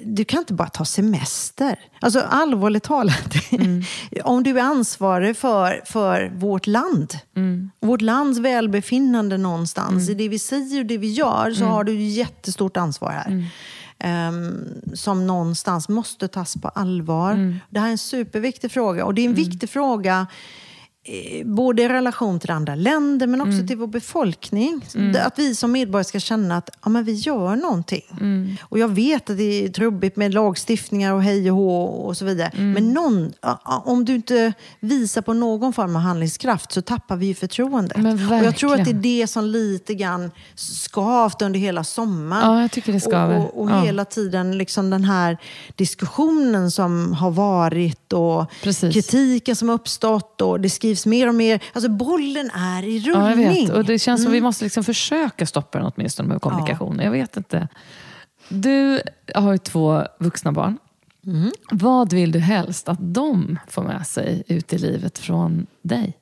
[0.05, 1.79] du kan inte bara ta semester.
[2.01, 3.83] Alltså allvarligt talat, mm.
[4.23, 7.71] om du är ansvarig för, för vårt land, mm.
[7.79, 10.11] vårt lands välbefinnande någonstans, mm.
[10.11, 11.73] i det vi säger och det vi gör, så mm.
[11.73, 13.49] har du jättestort ansvar här.
[14.29, 17.31] Um, som någonstans måste tas på allvar.
[17.31, 17.59] Mm.
[17.69, 20.27] Det här är en superviktig fråga och det är en viktig fråga
[21.45, 23.67] både i relation till andra länder men också mm.
[23.67, 24.85] till vår befolkning.
[24.95, 25.15] Mm.
[25.25, 28.03] Att vi som medborgare ska känna att ja, men vi gör någonting.
[28.11, 28.55] Mm.
[28.61, 32.25] Och jag vet att det är trubbigt med lagstiftningar och hej och hå och så
[32.25, 32.51] vidare.
[32.53, 32.71] Mm.
[32.71, 33.33] Men någon,
[33.85, 37.97] om du inte visar på någon form av handlingskraft så tappar vi ju förtroendet.
[37.97, 42.53] Och jag tror att det är det som lite grann skavt under hela sommaren.
[42.53, 43.37] Ja, jag tycker det skaver.
[43.37, 43.81] Och, och, och ja.
[43.81, 45.37] hela tiden liksom den här
[45.75, 48.93] diskussionen som har varit och Precis.
[48.93, 51.63] kritiken som uppstått och det skrivs mer och mer.
[51.73, 53.23] Alltså bollen är i rullning.
[53.23, 53.69] Ja, jag vet.
[53.69, 54.33] Och det känns som mm.
[54.33, 56.95] vi måste liksom försöka stoppa den åtminstone med kommunikation.
[56.97, 57.03] Ja.
[57.03, 57.67] Jag vet inte.
[58.49, 59.01] Du
[59.35, 60.77] har ju två vuxna barn.
[61.25, 61.51] Mm.
[61.71, 66.17] Vad vill du helst att de får med sig ut i livet från dig?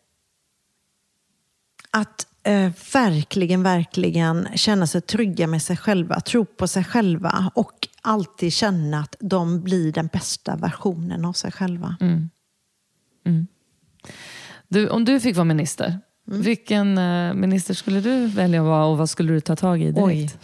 [1.91, 7.87] Att eh, verkligen, verkligen känna sig trygga med sig själva, tro på sig själva och
[8.01, 11.97] alltid känna att de blir den bästa versionen av sig själva.
[12.01, 12.29] Mm.
[13.25, 13.47] Mm.
[14.67, 16.41] Du, om du fick vara minister, mm.
[16.41, 19.91] vilken uh, minister skulle du välja att vara och vad skulle du ta tag i
[19.91, 20.37] direkt?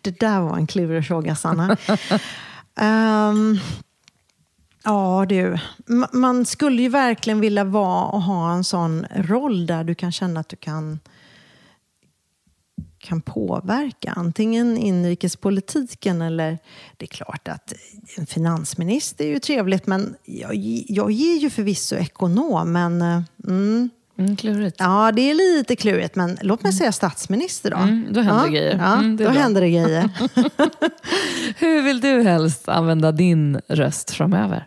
[0.00, 1.76] det där var en klurig fråga, Sanna.
[3.30, 3.60] um,
[4.84, 5.58] Ja du,
[6.12, 10.40] man skulle ju verkligen vilja vara och ha en sån roll där du kan känna
[10.40, 11.00] att du kan,
[13.02, 14.12] kan påverka.
[14.16, 16.58] Antingen inrikespolitiken eller...
[16.96, 17.72] Det är klart att
[18.16, 20.54] en finansminister är ju trevligt men jag,
[20.88, 23.02] jag är ju förvisso ekonom men...
[23.02, 24.76] Eh, mm, Mm, klurigt.
[24.78, 26.78] Ja, det är lite klurigt, men låt mig mm.
[26.78, 27.76] säga statsminister då.
[27.76, 28.78] Mm, då händer ja, det grejer.
[28.78, 29.40] Ja, mm, det då bra.
[29.40, 30.10] händer det grejer.
[31.58, 34.66] Hur vill du helst använda din röst framöver?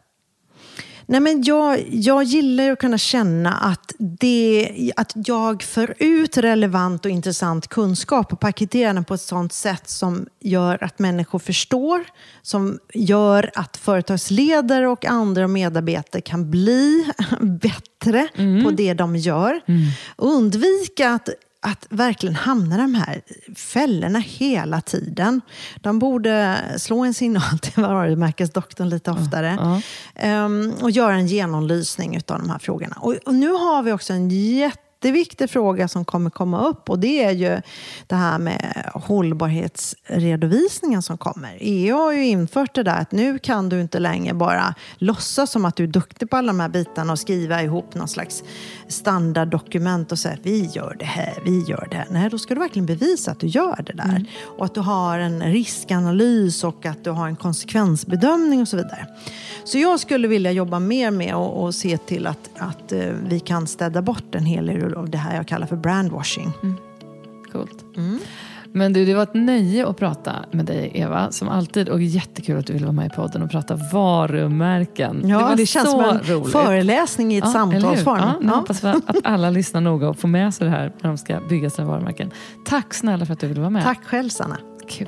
[1.08, 7.06] Nej, men jag, jag gillar att kunna känna att, det, att jag för ut relevant
[7.06, 12.04] och intressant kunskap och paketerar den på ett sånt sätt som gör att människor förstår,
[12.42, 17.06] som gör att företagsledare och andra medarbetare kan bli
[17.42, 18.64] bättre mm.
[18.64, 19.62] på det de gör.
[19.68, 19.82] Mm.
[20.18, 21.30] undvika att
[21.66, 23.22] att verkligen hamna i de här
[23.56, 25.42] fällorna hela tiden.
[25.82, 29.82] De borde slå en signal till varumärkesdoktorn lite oftare.
[30.16, 30.46] Ja.
[30.46, 32.96] Um, och göra en genomlysning av de här frågorna.
[33.00, 37.00] Och, och nu har vi också en jätte jätteviktig fråga som kommer komma upp och
[37.00, 37.62] det är ju
[38.08, 41.58] det här med hållbarhetsredovisningen som kommer.
[41.60, 45.66] EU har ju infört det där att nu kan du inte längre bara låtsas som
[45.66, 48.44] att du är duktig på alla de här bitarna och skriva ihop någon slags
[48.88, 52.08] standarddokument och säga vi gör det här, vi gör det här.
[52.12, 54.10] Nej, då ska du verkligen bevisa att du gör det där.
[54.10, 54.26] Mm.
[54.58, 59.08] Och att du har en riskanalys och att du har en konsekvensbedömning och så vidare.
[59.64, 63.68] Så jag skulle vilja jobba mer med och, se till att, att uh, vi kan
[63.68, 66.52] städa bort en hel del av det här jag kallar för brandwashing.
[66.64, 66.76] Mm.
[67.52, 67.86] Coolt.
[67.98, 68.20] Mm.
[68.76, 71.90] Men du, det var ett nöje att prata med dig Eva, som alltid.
[71.90, 75.22] Och jättekul att du ville vara med i podden och prata varumärken.
[75.24, 76.52] Ja, det, var det känns som en roligt.
[76.52, 78.20] föreläsning i ett ja, samtalsform.
[78.20, 78.50] Ja, ja.
[78.50, 81.70] hoppas att alla lyssnar noga och får med sig det här när de ska bygga
[81.70, 82.32] sina varumärken.
[82.66, 83.84] Tack snälla för att du ville vara med.
[83.84, 84.58] Tack själv Sanna.
[84.90, 85.08] Kul.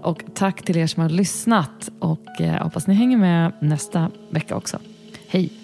[0.00, 4.56] Och tack till er som har lyssnat och eh, hoppas ni hänger med nästa vecka
[4.56, 4.78] också.
[5.28, 5.61] Hej!